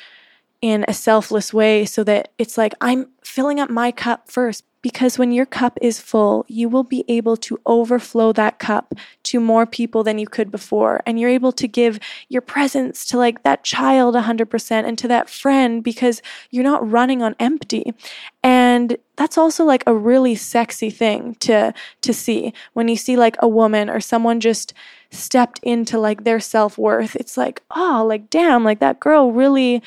in 0.65 0.83
a 0.89 0.95
selfless 0.95 1.53
way 1.53 1.85
so 1.85 2.03
that 2.03 2.33
it's 2.39 2.57
like 2.57 2.73
I'm 2.81 3.09
filling 3.23 3.61
up 3.61 3.69
my 3.69 3.93
cup 3.93 4.31
first. 4.31 4.65
Because 4.81 5.19
when 5.19 5.31
your 5.33 5.47
cup 5.47 5.79
is 5.81 5.99
full, 5.99 6.45
you 6.47 6.69
will 6.71 6.85
be 6.85 7.05
able 7.09 7.37
to 7.39 7.59
overflow 7.65 8.33
that 8.33 8.59
cup 8.59 8.95
to 9.25 9.41
more 9.41 9.65
people 9.67 10.03
than 10.03 10.19
you 10.19 10.27
could 10.27 10.51
before. 10.51 11.03
And 11.07 11.19
you're 11.19 11.31
able 11.31 11.53
to 11.53 11.67
give 11.67 11.99
your 12.29 12.43
presence 12.43 13.07
to 13.07 13.19
like 13.19 13.43
that 13.45 13.65
child 13.65 14.15
100% 14.15 14.71
and 14.87 14.99
to 14.99 15.09
that 15.09 15.31
friend 15.31 15.83
because 15.83 16.21
you're 16.51 16.65
not 16.65 16.91
running 16.91 17.23
on 17.23 17.35
empty. 17.41 17.95
And 18.43 18.97
that's 19.17 19.39
also 19.39 19.65
like 19.65 19.85
a 19.87 19.95
really 19.95 20.35
sexy 20.35 20.91
thing 20.91 21.35
to 21.41 21.73
to 22.03 22.13
see 22.13 22.53
when 22.73 22.89
you 22.89 22.97
see 22.97 23.17
like 23.17 23.37
a 23.41 23.49
woman 23.49 23.89
or 23.89 24.01
someone 24.01 24.41
just 24.41 24.75
stepped 25.11 25.61
into 25.63 25.99
like 25.99 26.25
their 26.25 26.41
self-worth. 26.41 27.17
It's 27.17 27.37
like, 27.39 27.63
"Oh, 27.71 28.05
like 28.07 28.29
damn, 28.29 28.65
like 28.65 28.81
that 28.81 29.01
girl 29.01 29.33
really 29.33 29.83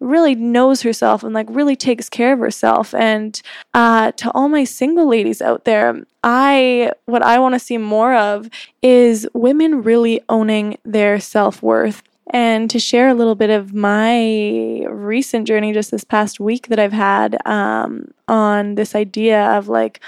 really 0.00 0.34
knows 0.34 0.82
herself 0.82 1.22
and 1.22 1.34
like 1.34 1.46
really 1.50 1.76
takes 1.76 2.08
care 2.08 2.32
of 2.32 2.38
herself. 2.38 2.94
And 2.94 3.40
uh, 3.74 4.12
to 4.12 4.30
all 4.32 4.48
my 4.48 4.64
single 4.64 5.08
ladies 5.08 5.42
out 5.42 5.64
there, 5.64 6.02
I 6.22 6.92
what 7.06 7.22
I 7.22 7.38
want 7.38 7.54
to 7.54 7.58
see 7.58 7.78
more 7.78 8.14
of 8.14 8.48
is 8.82 9.28
women 9.34 9.82
really 9.82 10.20
owning 10.28 10.78
their 10.84 11.20
self 11.20 11.62
worth. 11.62 12.02
And 12.30 12.68
to 12.70 12.78
share 12.78 13.08
a 13.08 13.14
little 13.14 13.34
bit 13.34 13.48
of 13.48 13.72
my 13.72 14.84
recent 14.90 15.46
journey 15.46 15.72
just 15.72 15.90
this 15.90 16.04
past 16.04 16.38
week 16.38 16.66
that 16.66 16.78
I've 16.78 16.92
had 16.92 17.38
um, 17.46 18.12
on 18.28 18.74
this 18.74 18.94
idea 18.94 19.56
of 19.56 19.68
like 19.68 20.00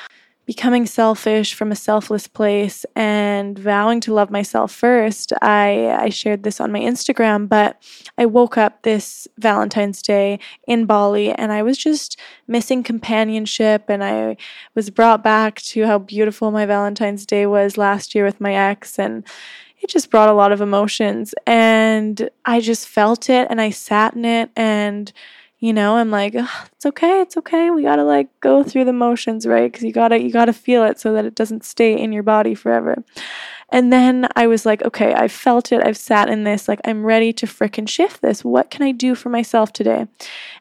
becoming 0.50 0.84
selfish 0.84 1.54
from 1.54 1.70
a 1.70 1.76
selfless 1.76 2.26
place 2.26 2.84
and 2.96 3.56
vowing 3.56 4.00
to 4.00 4.12
love 4.12 4.32
myself 4.32 4.72
first, 4.72 5.32
I, 5.40 5.96
I 5.96 6.08
shared 6.08 6.42
this 6.42 6.60
on 6.60 6.72
my 6.72 6.80
Instagram, 6.80 7.48
but 7.48 7.80
I 8.18 8.26
woke 8.26 8.58
up 8.58 8.82
this 8.82 9.28
Valentine's 9.38 10.02
Day 10.02 10.40
in 10.66 10.86
Bali 10.86 11.30
and 11.30 11.52
I 11.52 11.62
was 11.62 11.78
just 11.78 12.18
missing 12.48 12.82
companionship 12.82 13.84
and 13.88 14.02
I 14.02 14.36
was 14.74 14.90
brought 14.90 15.22
back 15.22 15.62
to 15.70 15.86
how 15.86 15.98
beautiful 16.00 16.50
my 16.50 16.66
Valentine's 16.66 17.26
Day 17.26 17.46
was 17.46 17.78
last 17.78 18.12
year 18.12 18.24
with 18.24 18.40
my 18.40 18.52
ex 18.52 18.98
and 18.98 19.24
it 19.80 19.88
just 19.88 20.10
brought 20.10 20.30
a 20.30 20.34
lot 20.34 20.50
of 20.50 20.60
emotions 20.60 21.32
and 21.46 22.28
I 22.44 22.58
just 22.58 22.88
felt 22.88 23.30
it 23.30 23.46
and 23.50 23.60
I 23.60 23.70
sat 23.70 24.14
in 24.14 24.24
it 24.24 24.50
and 24.56 25.12
you 25.60 25.72
know 25.72 25.96
i'm 25.96 26.10
like 26.10 26.34
it's 26.34 26.86
okay 26.86 27.20
it's 27.20 27.36
okay 27.36 27.70
we 27.70 27.82
gotta 27.82 28.04
like 28.04 28.28
go 28.40 28.62
through 28.62 28.84
the 28.84 28.92
motions 28.92 29.46
right 29.46 29.70
because 29.70 29.84
you 29.84 29.92
gotta 29.92 30.20
you 30.20 30.32
gotta 30.32 30.52
feel 30.52 30.82
it 30.84 30.98
so 30.98 31.12
that 31.12 31.24
it 31.24 31.34
doesn't 31.34 31.64
stay 31.64 31.96
in 31.96 32.12
your 32.12 32.22
body 32.22 32.54
forever 32.54 33.04
and 33.72 33.92
then 33.92 34.26
I 34.34 34.46
was 34.46 34.66
like, 34.66 34.82
okay, 34.82 35.14
I've 35.14 35.32
felt 35.32 35.70
it. 35.70 35.84
I've 35.84 35.96
sat 35.96 36.28
in 36.28 36.44
this. 36.44 36.66
Like, 36.68 36.80
I'm 36.84 37.04
ready 37.04 37.32
to 37.34 37.46
fricking 37.46 37.88
shift 37.88 38.20
this. 38.20 38.44
What 38.44 38.70
can 38.70 38.82
I 38.82 38.90
do 38.90 39.14
for 39.14 39.28
myself 39.28 39.72
today? 39.72 40.08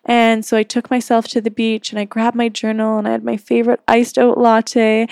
And 0.06 0.46
so 0.46 0.56
I 0.56 0.64
took 0.64 0.92
myself 0.92 1.28
to 1.30 1.42
the 1.42 1.50
beach 1.50 1.92
and 1.92 2.00
I 2.00 2.06
grabbed 2.06 2.38
my 2.38 2.50
journal 2.50 2.98
and 2.98 3.08
I 3.08 3.12
had 3.12 3.24
my 3.24 3.38
favorite 3.38 3.82
iced 3.88 4.20
oat 4.20 4.38
latte. 4.38 5.08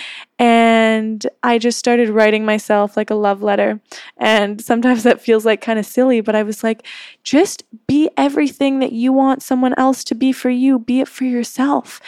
And 0.78 1.26
I 1.42 1.58
just 1.58 1.80
started 1.80 2.10
writing 2.10 2.46
myself 2.46 2.96
like 2.96 3.10
a 3.10 3.16
love 3.16 3.42
letter. 3.42 3.82
And 4.18 4.62
sometimes 4.62 5.02
that 5.04 5.20
feels 5.20 5.44
like 5.44 5.60
kind 5.60 5.80
of 5.80 5.88
silly, 5.88 6.22
but 6.22 6.36
I 6.36 6.44
was 6.44 6.64
like, 6.64 6.86
just 7.24 7.64
be 7.88 8.12
everything 8.16 8.78
that 8.80 8.92
you 8.92 9.12
want 9.12 9.42
someone 9.42 9.74
else 9.76 10.04
to 10.04 10.14
be 10.14 10.32
for 10.32 10.52
you, 10.52 10.78
be 10.78 11.00
it 11.00 11.08
for 11.08 11.24
yourself. 11.24 12.00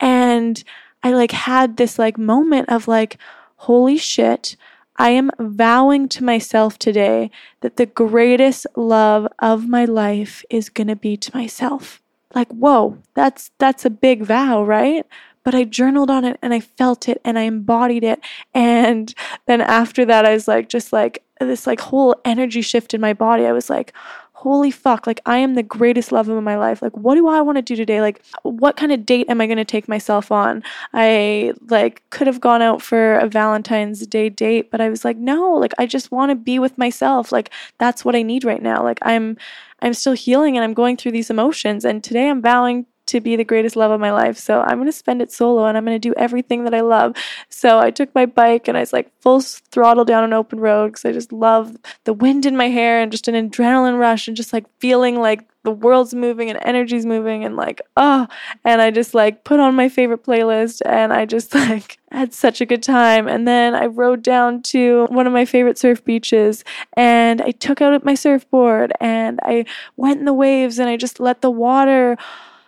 And 0.00 0.64
I 1.04 1.12
like 1.12 1.30
had 1.30 1.76
this 1.76 2.00
like 2.00 2.18
moment 2.18 2.68
of 2.68 2.88
like, 2.88 3.16
holy 3.58 3.96
shit. 3.96 4.56
I 4.96 5.10
am 5.10 5.30
vowing 5.38 6.08
to 6.08 6.24
myself 6.24 6.80
today 6.80 7.30
that 7.60 7.76
the 7.76 7.86
greatest 7.86 8.66
love 8.74 9.28
of 9.38 9.68
my 9.68 9.84
life 9.84 10.44
is 10.50 10.68
going 10.68 10.88
to 10.88 10.96
be 10.96 11.16
to 11.18 11.36
myself. 11.36 12.02
Like, 12.34 12.48
whoa, 12.48 12.98
that's 13.14 13.52
that's 13.58 13.84
a 13.84 13.90
big 13.90 14.24
vow, 14.24 14.64
right? 14.64 15.06
But 15.46 15.54
I 15.54 15.62
journaled 15.62 16.10
on 16.10 16.24
it 16.24 16.40
and 16.42 16.52
I 16.52 16.58
felt 16.58 17.08
it 17.08 17.20
and 17.24 17.38
I 17.38 17.42
embodied 17.42 18.02
it. 18.02 18.18
And 18.52 19.14
then 19.46 19.60
after 19.60 20.04
that 20.04 20.24
I 20.24 20.34
was 20.34 20.48
like 20.48 20.68
just 20.68 20.92
like 20.92 21.22
this 21.38 21.68
like 21.68 21.80
whole 21.80 22.16
energy 22.24 22.62
shift 22.62 22.94
in 22.94 23.00
my 23.00 23.12
body. 23.12 23.46
I 23.46 23.52
was 23.52 23.70
like, 23.70 23.92
holy 24.32 24.72
fuck, 24.72 25.06
like 25.06 25.20
I 25.24 25.38
am 25.38 25.54
the 25.54 25.62
greatest 25.62 26.10
love 26.10 26.28
of 26.28 26.42
my 26.42 26.56
life. 26.56 26.82
Like, 26.82 26.96
what 26.96 27.14
do 27.14 27.28
I 27.28 27.40
want 27.42 27.56
to 27.58 27.62
do 27.62 27.76
today? 27.76 28.00
Like, 28.00 28.22
what 28.42 28.76
kind 28.76 28.90
of 28.90 29.06
date 29.06 29.26
am 29.28 29.40
I 29.40 29.46
going 29.46 29.56
to 29.56 29.64
take 29.64 29.88
myself 29.88 30.32
on? 30.32 30.64
I 30.92 31.52
like 31.68 32.02
could 32.10 32.26
have 32.26 32.40
gone 32.40 32.60
out 32.60 32.82
for 32.82 33.14
a 33.18 33.28
Valentine's 33.28 34.04
Day 34.06 34.28
date, 34.28 34.70
but 34.72 34.80
I 34.80 34.88
was 34.88 35.04
like, 35.04 35.16
no, 35.16 35.52
like 35.52 35.74
I 35.78 35.86
just 35.86 36.10
want 36.10 36.30
to 36.30 36.34
be 36.36 36.58
with 36.58 36.76
myself. 36.76 37.30
Like, 37.30 37.50
that's 37.78 38.04
what 38.04 38.16
I 38.16 38.22
need 38.22 38.44
right 38.44 38.62
now. 38.62 38.82
Like, 38.82 38.98
I'm 39.02 39.36
I'm 39.80 39.94
still 39.94 40.14
healing 40.14 40.56
and 40.56 40.64
I'm 40.64 40.74
going 40.74 40.96
through 40.96 41.12
these 41.12 41.30
emotions. 41.30 41.84
And 41.84 42.02
today 42.02 42.28
I'm 42.28 42.42
vowing 42.42 42.86
to 43.06 43.20
be 43.20 43.36
the 43.36 43.44
greatest 43.44 43.76
love 43.76 43.90
of 43.90 44.00
my 44.00 44.12
life. 44.12 44.36
So 44.36 44.60
I'm 44.60 44.78
going 44.78 44.86
to 44.86 44.92
spend 44.92 45.22
it 45.22 45.32
solo 45.32 45.66
and 45.66 45.76
I'm 45.76 45.84
going 45.84 46.00
to 46.00 46.08
do 46.08 46.14
everything 46.16 46.64
that 46.64 46.74
I 46.74 46.80
love. 46.80 47.16
So 47.48 47.78
I 47.78 47.90
took 47.90 48.14
my 48.14 48.26
bike 48.26 48.68
and 48.68 48.76
I 48.76 48.80
was 48.80 48.92
like 48.92 49.10
full 49.20 49.40
throttle 49.40 50.04
down 50.04 50.24
an 50.24 50.32
open 50.32 50.60
road 50.60 50.88
because 50.88 51.04
I 51.04 51.12
just 51.12 51.32
love 51.32 51.76
the 52.04 52.12
wind 52.12 52.46
in 52.46 52.56
my 52.56 52.68
hair 52.68 53.00
and 53.00 53.12
just 53.12 53.28
an 53.28 53.34
adrenaline 53.34 53.98
rush 53.98 54.28
and 54.28 54.36
just 54.36 54.52
like 54.52 54.66
feeling 54.80 55.20
like 55.20 55.48
the 55.66 55.72
world's 55.72 56.14
moving 56.14 56.48
and 56.48 56.60
energy's 56.62 57.04
moving 57.04 57.44
and 57.44 57.56
like 57.56 57.80
oh 57.96 58.24
and 58.64 58.80
i 58.80 58.88
just 58.88 59.14
like 59.14 59.42
put 59.42 59.58
on 59.58 59.74
my 59.74 59.88
favorite 59.88 60.22
playlist 60.22 60.80
and 60.86 61.12
i 61.12 61.26
just 61.26 61.52
like 61.56 61.98
had 62.12 62.32
such 62.32 62.60
a 62.60 62.66
good 62.66 62.84
time 62.84 63.26
and 63.26 63.48
then 63.48 63.74
i 63.74 63.84
rode 63.84 64.22
down 64.22 64.62
to 64.62 65.06
one 65.06 65.26
of 65.26 65.32
my 65.32 65.44
favorite 65.44 65.76
surf 65.76 66.04
beaches 66.04 66.62
and 66.96 67.42
i 67.42 67.50
took 67.50 67.80
out 67.80 68.04
my 68.04 68.14
surfboard 68.14 68.92
and 69.00 69.40
i 69.42 69.64
went 69.96 70.20
in 70.20 70.24
the 70.24 70.32
waves 70.32 70.78
and 70.78 70.88
i 70.88 70.96
just 70.96 71.18
let 71.18 71.40
the 71.40 71.50
water 71.50 72.16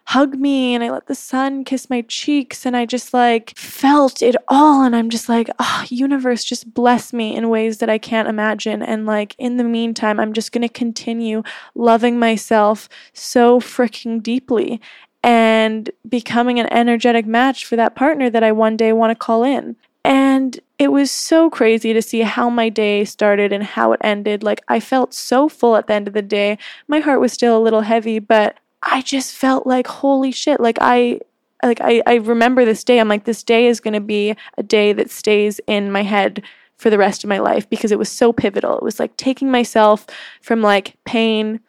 hug 0.09 0.39
me 0.39 0.75
and 0.75 0.83
I 0.83 0.91
let 0.91 1.07
the 1.07 1.15
sun 1.15 1.65
kiss 1.65 1.91
my 1.91 2.01
cheeks 2.01 2.65
and 2.65 2.75
I 2.75 2.87
just 2.87 3.13
like 3.13 3.53
felt 3.59 4.23
it 4.23 4.37
all 4.49 4.83
and 4.83 4.97
I'm 4.97 5.11
just 5.11 5.29
like, 5.29 5.51
oh, 5.59 5.85
universe 5.91 6.45
just 6.45 6.73
bless 6.73 7.13
me 7.13 7.37
in 7.37 7.51
ways 7.51 7.77
that 7.79 7.91
I 7.91 7.99
can't 7.99 8.27
imagine 8.27 8.83
and 8.83 9.05
like 9.05 9.35
in 9.37 9.59
the 9.59 9.65
meantime 9.65 10.19
I'm 10.19 10.33
just 10.33 10.51
going 10.51 10.63
to 10.63 10.69
continue 10.71 11.43
loving 11.75 12.19
myself 12.19 12.89
so 13.13 13.61
freaking 13.61 14.23
deeply 14.23 14.81
and 15.23 15.91
becoming 16.09 16.59
an 16.59 16.73
energetic 16.73 17.27
match 17.27 17.67
for 17.67 17.77
that 17.77 17.95
partner 17.95 18.31
that 18.31 18.43
I 18.43 18.51
one 18.51 18.79
day 18.79 18.95
want 18.95 19.11
to 19.11 19.15
call 19.15 19.45
in. 19.45 19.77
And 20.05 20.59
it 20.79 20.91
was 20.91 21.11
so 21.11 21.51
crazy 21.51 21.93
to 21.93 22.01
see 22.01 22.21
how 22.21 22.49
my 22.49 22.71
day 22.71 23.05
started 23.05 23.53
and 23.53 23.63
how 23.63 23.93
it 23.93 24.01
ended. 24.03 24.43
Like, 24.43 24.63
I 24.69 24.81
felt 24.81 25.13
so 25.13 25.51
full 25.51 25.77
at 25.77 25.87
the 25.87 25.93
end 25.93 26.09
of 26.09 26.15
the 26.15 26.23
day. 26.23 26.57
My 26.87 27.01
heart 27.01 27.21
was 27.21 27.35
still 27.35 27.59
a 27.59 27.61
little 27.61 27.83
heavy, 27.83 28.21
but 28.21 28.57
I 28.83 29.03
just 29.03 29.35
felt 29.35 29.67
like 29.67 29.87
holy 29.87 30.31
shit. 30.31 30.61
Like 30.61 30.79
I 30.81 31.21
like 31.63 31.81
I, 31.81 32.03
I 32.07 32.15
remember 32.17 32.65
this 32.65 32.85
day. 32.85 33.01
I'm 33.01 33.09
like, 33.09 33.25
this 33.25 33.43
day 33.43 33.67
is 33.67 33.81
gonna 33.81 34.01
be 34.01 34.35
a 34.57 34.63
day 34.63 34.93
that 34.93 35.11
stays 35.11 35.61
in 35.67 35.91
my 35.91 36.03
head 36.03 36.43
for 36.77 36.91
the 36.91 36.99
rest 36.99 37.25
of 37.25 37.29
my 37.29 37.39
life 37.39 37.69
because 37.69 37.91
it 37.91 37.99
was 37.99 38.09
so 38.09 38.33
pivotal. 38.33 38.77
It 38.77 38.85
was 38.85 39.01
like 39.01 39.17
taking 39.17 39.51
myself 39.51 40.07
from 40.41 40.63
like 40.63 40.97
pain 41.05 41.61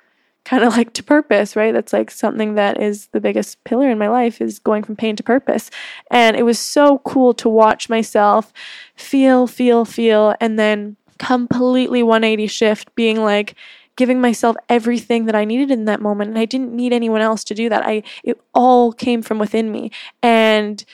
kind 0.46 0.64
of 0.64 0.76
like 0.76 0.94
to 0.94 1.04
purpose, 1.04 1.56
right? 1.56 1.74
That's 1.74 1.94
like 1.94 2.10
something 2.10 2.56
that 2.56 2.82
is 2.82 3.08
the 3.08 3.20
biggest 3.20 3.64
pillar 3.66 3.90
in 3.90 4.00
my 4.00 4.08
life 4.08 4.42
is 4.42 4.60
going 4.60 4.84
from 4.84 4.96
pain 4.96 5.16
to 5.16 5.24
purpose. 5.24 5.70
And 6.10 6.36
it 6.36 6.44
was 6.44 6.58
so 6.58 7.00
cool 7.00 7.34
to 7.36 7.50
watch 7.50 7.90
myself 7.90 8.54
feel, 8.96 9.48
feel, 9.48 9.86
feel, 9.86 10.36
and 10.40 10.58
then 10.58 10.96
completely 11.20 12.02
180 12.02 12.48
shift 12.48 12.96
being 12.96 13.22
like, 13.22 13.56
giving 14.00 14.22
myself 14.22 14.56
everything 14.70 15.26
that 15.26 15.36
I 15.36 15.44
needed 15.44 15.72
in 15.72 15.84
that 15.84 16.00
moment 16.00 16.30
and 16.30 16.40
I 16.40 16.46
didn't 16.46 16.72
need 16.74 16.94
anyone 16.94 17.20
else 17.20 17.44
to 17.44 17.54
do 17.54 17.68
that. 17.68 17.86
I 17.86 18.02
it 18.24 18.40
all 18.54 18.94
came 18.94 19.22
from 19.22 19.40
within 19.40 19.74
me 19.74 19.92
and 20.24 20.86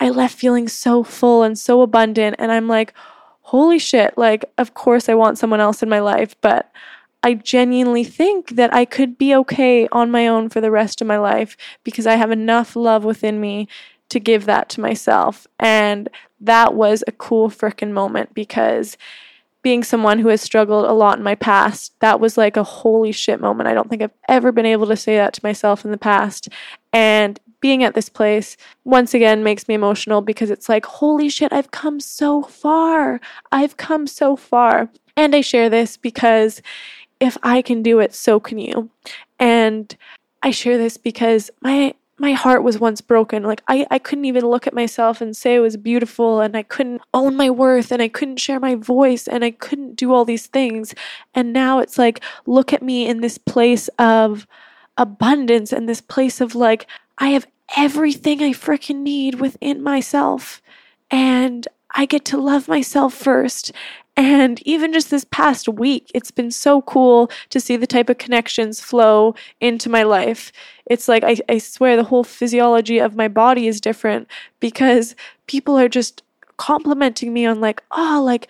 I 0.00 0.10
left 0.10 0.36
feeling 0.36 0.66
so 0.66 1.04
full 1.04 1.44
and 1.44 1.56
so 1.56 1.80
abundant 1.80 2.34
and 2.40 2.50
I'm 2.50 2.66
like 2.66 2.92
holy 3.42 3.78
shit 3.78 4.18
like 4.18 4.44
of 4.58 4.74
course 4.74 5.08
I 5.08 5.14
want 5.14 5.38
someone 5.38 5.60
else 5.60 5.80
in 5.80 5.88
my 5.88 6.00
life 6.00 6.34
but 6.40 6.72
I 7.22 7.34
genuinely 7.34 8.02
think 8.02 8.56
that 8.56 8.74
I 8.74 8.84
could 8.84 9.16
be 9.16 9.32
okay 9.36 9.86
on 9.92 10.10
my 10.10 10.26
own 10.26 10.48
for 10.48 10.60
the 10.60 10.72
rest 10.72 11.00
of 11.00 11.06
my 11.06 11.18
life 11.18 11.56
because 11.84 12.04
I 12.04 12.16
have 12.16 12.32
enough 12.32 12.74
love 12.74 13.04
within 13.04 13.40
me 13.40 13.68
to 14.08 14.18
give 14.18 14.46
that 14.46 14.68
to 14.70 14.80
myself. 14.80 15.46
And 15.60 16.08
that 16.40 16.74
was 16.74 17.04
a 17.06 17.12
cool 17.12 17.48
freaking 17.48 17.92
moment 17.92 18.34
because 18.34 18.96
being 19.62 19.84
someone 19.84 20.18
who 20.18 20.28
has 20.28 20.40
struggled 20.40 20.86
a 20.86 20.92
lot 20.92 21.18
in 21.18 21.24
my 21.24 21.34
past, 21.34 21.92
that 22.00 22.20
was 22.20 22.38
like 22.38 22.56
a 22.56 22.64
holy 22.64 23.12
shit 23.12 23.40
moment. 23.40 23.68
I 23.68 23.74
don't 23.74 23.90
think 23.90 24.02
I've 24.02 24.10
ever 24.28 24.52
been 24.52 24.66
able 24.66 24.86
to 24.86 24.96
say 24.96 25.16
that 25.16 25.34
to 25.34 25.40
myself 25.42 25.84
in 25.84 25.90
the 25.90 25.98
past. 25.98 26.48
And 26.92 27.38
being 27.60 27.84
at 27.84 27.94
this 27.94 28.08
place 28.08 28.56
once 28.84 29.12
again 29.12 29.44
makes 29.44 29.68
me 29.68 29.74
emotional 29.74 30.22
because 30.22 30.50
it's 30.50 30.68
like, 30.68 30.86
holy 30.86 31.28
shit, 31.28 31.52
I've 31.52 31.70
come 31.70 32.00
so 32.00 32.42
far. 32.42 33.20
I've 33.52 33.76
come 33.76 34.06
so 34.06 34.34
far. 34.34 34.88
And 35.16 35.34
I 35.34 35.42
share 35.42 35.68
this 35.68 35.96
because 35.96 36.62
if 37.20 37.36
I 37.42 37.60
can 37.60 37.82
do 37.82 37.98
it, 37.98 38.14
so 38.14 38.40
can 38.40 38.58
you. 38.58 38.88
And 39.38 39.94
I 40.42 40.50
share 40.50 40.78
this 40.78 40.96
because 40.96 41.50
my 41.60 41.94
my 42.20 42.32
heart 42.32 42.62
was 42.62 42.78
once 42.78 43.00
broken. 43.00 43.42
Like 43.44 43.62
I, 43.66 43.86
I 43.90 43.98
couldn't 43.98 44.26
even 44.26 44.44
look 44.44 44.66
at 44.66 44.74
myself 44.74 45.22
and 45.22 45.34
say 45.34 45.54
it 45.54 45.60
was 45.60 45.78
beautiful 45.78 46.40
and 46.42 46.54
I 46.54 46.62
couldn't 46.62 47.00
own 47.14 47.34
my 47.34 47.48
worth 47.48 47.90
and 47.90 48.02
I 48.02 48.08
couldn't 48.08 48.38
share 48.38 48.60
my 48.60 48.74
voice 48.74 49.26
and 49.26 49.42
I 49.42 49.52
couldn't 49.52 49.96
do 49.96 50.12
all 50.12 50.26
these 50.26 50.46
things. 50.46 50.94
And 51.34 51.54
now 51.54 51.78
it's 51.78 51.96
like, 51.96 52.20
look 52.44 52.74
at 52.74 52.82
me 52.82 53.08
in 53.08 53.22
this 53.22 53.38
place 53.38 53.88
of 53.98 54.46
abundance 54.98 55.72
and 55.72 55.88
this 55.88 56.02
place 56.02 56.42
of 56.42 56.54
like, 56.54 56.86
I 57.16 57.28
have 57.28 57.46
everything 57.74 58.42
I 58.42 58.50
freaking 58.50 58.96
need 58.96 59.40
within 59.40 59.82
myself. 59.82 60.60
And 61.10 61.66
I 61.94 62.04
get 62.04 62.26
to 62.26 62.36
love 62.36 62.68
myself 62.68 63.14
first. 63.14 63.72
And 64.20 64.60
even 64.66 64.92
just 64.92 65.10
this 65.10 65.24
past 65.24 65.66
week, 65.66 66.10
it's 66.12 66.30
been 66.30 66.50
so 66.50 66.82
cool 66.82 67.30
to 67.48 67.58
see 67.58 67.76
the 67.76 67.86
type 67.86 68.10
of 68.10 68.18
connections 68.18 68.78
flow 68.78 69.34
into 69.62 69.88
my 69.88 70.02
life. 70.02 70.52
It's 70.84 71.08
like, 71.08 71.24
I, 71.24 71.38
I 71.48 71.56
swear, 71.56 71.96
the 71.96 72.04
whole 72.04 72.22
physiology 72.22 72.98
of 72.98 73.16
my 73.16 73.28
body 73.28 73.66
is 73.66 73.80
different 73.80 74.28
because 74.60 75.16
people 75.46 75.78
are 75.78 75.88
just 75.88 76.22
complimenting 76.58 77.32
me 77.32 77.46
on, 77.46 77.62
like, 77.62 77.82
oh, 77.92 78.20
like, 78.22 78.48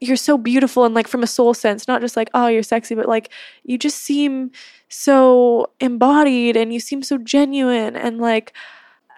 you're 0.00 0.16
so 0.16 0.38
beautiful 0.38 0.86
and 0.86 0.94
like 0.94 1.06
from 1.06 1.22
a 1.22 1.26
soul 1.26 1.52
sense, 1.52 1.86
not 1.86 2.00
just 2.00 2.16
like, 2.16 2.30
oh, 2.32 2.46
you're 2.46 2.62
sexy, 2.62 2.94
but 2.94 3.06
like, 3.06 3.30
you 3.62 3.76
just 3.76 3.98
seem 3.98 4.52
so 4.88 5.68
embodied 5.80 6.56
and 6.56 6.72
you 6.72 6.80
seem 6.80 7.02
so 7.02 7.18
genuine. 7.18 7.94
And 7.94 8.16
like, 8.22 8.54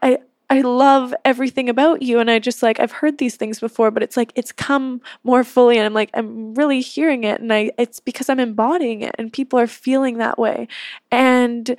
I, 0.02 0.18
I 0.48 0.60
love 0.60 1.12
everything 1.24 1.68
about 1.68 2.02
you. 2.02 2.20
And 2.20 2.30
I 2.30 2.38
just 2.38 2.62
like, 2.62 2.78
I've 2.78 2.92
heard 2.92 3.18
these 3.18 3.36
things 3.36 3.58
before, 3.58 3.90
but 3.90 4.02
it's 4.02 4.16
like, 4.16 4.32
it's 4.36 4.52
come 4.52 5.00
more 5.24 5.42
fully. 5.42 5.76
And 5.76 5.84
I'm 5.84 5.94
like, 5.94 6.10
I'm 6.14 6.54
really 6.54 6.80
hearing 6.80 7.24
it. 7.24 7.40
And 7.40 7.52
I, 7.52 7.72
it's 7.78 7.98
because 7.98 8.28
I'm 8.28 8.38
embodying 8.38 9.02
it 9.02 9.14
and 9.18 9.32
people 9.32 9.58
are 9.58 9.66
feeling 9.66 10.18
that 10.18 10.38
way. 10.38 10.68
And, 11.10 11.76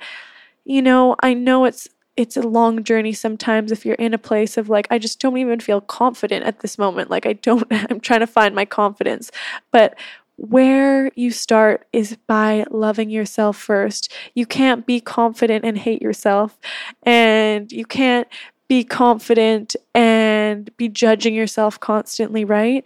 you 0.64 0.82
know, 0.82 1.16
I 1.22 1.32
know 1.34 1.64
it's, 1.64 1.88
it's 2.16 2.36
a 2.36 2.42
long 2.42 2.82
journey 2.82 3.12
sometimes 3.12 3.70
if 3.70 3.86
you're 3.86 3.94
in 3.94 4.12
a 4.12 4.18
place 4.18 4.56
of 4.56 4.68
like 4.68 4.88
I 4.90 4.98
just 4.98 5.20
don't 5.20 5.38
even 5.38 5.60
feel 5.60 5.80
confident 5.80 6.44
at 6.44 6.58
this 6.58 6.76
moment 6.76 7.10
like 7.10 7.26
I 7.26 7.34
don't 7.34 7.64
I'm 7.70 8.00
trying 8.00 8.18
to 8.18 8.26
find 8.26 8.56
my 8.56 8.64
confidence 8.64 9.30
but 9.70 9.96
where 10.38 11.10
you 11.16 11.32
start 11.32 11.86
is 11.92 12.16
by 12.28 12.64
loving 12.70 13.10
yourself 13.10 13.56
first. 13.56 14.12
You 14.34 14.46
can't 14.46 14.86
be 14.86 15.00
confident 15.00 15.64
and 15.64 15.76
hate 15.76 16.00
yourself, 16.00 16.56
and 17.02 17.70
you 17.72 17.84
can't 17.84 18.28
be 18.68 18.84
confident 18.84 19.74
and 19.94 20.74
be 20.76 20.88
judging 20.88 21.34
yourself 21.34 21.80
constantly, 21.80 22.44
right? 22.44 22.84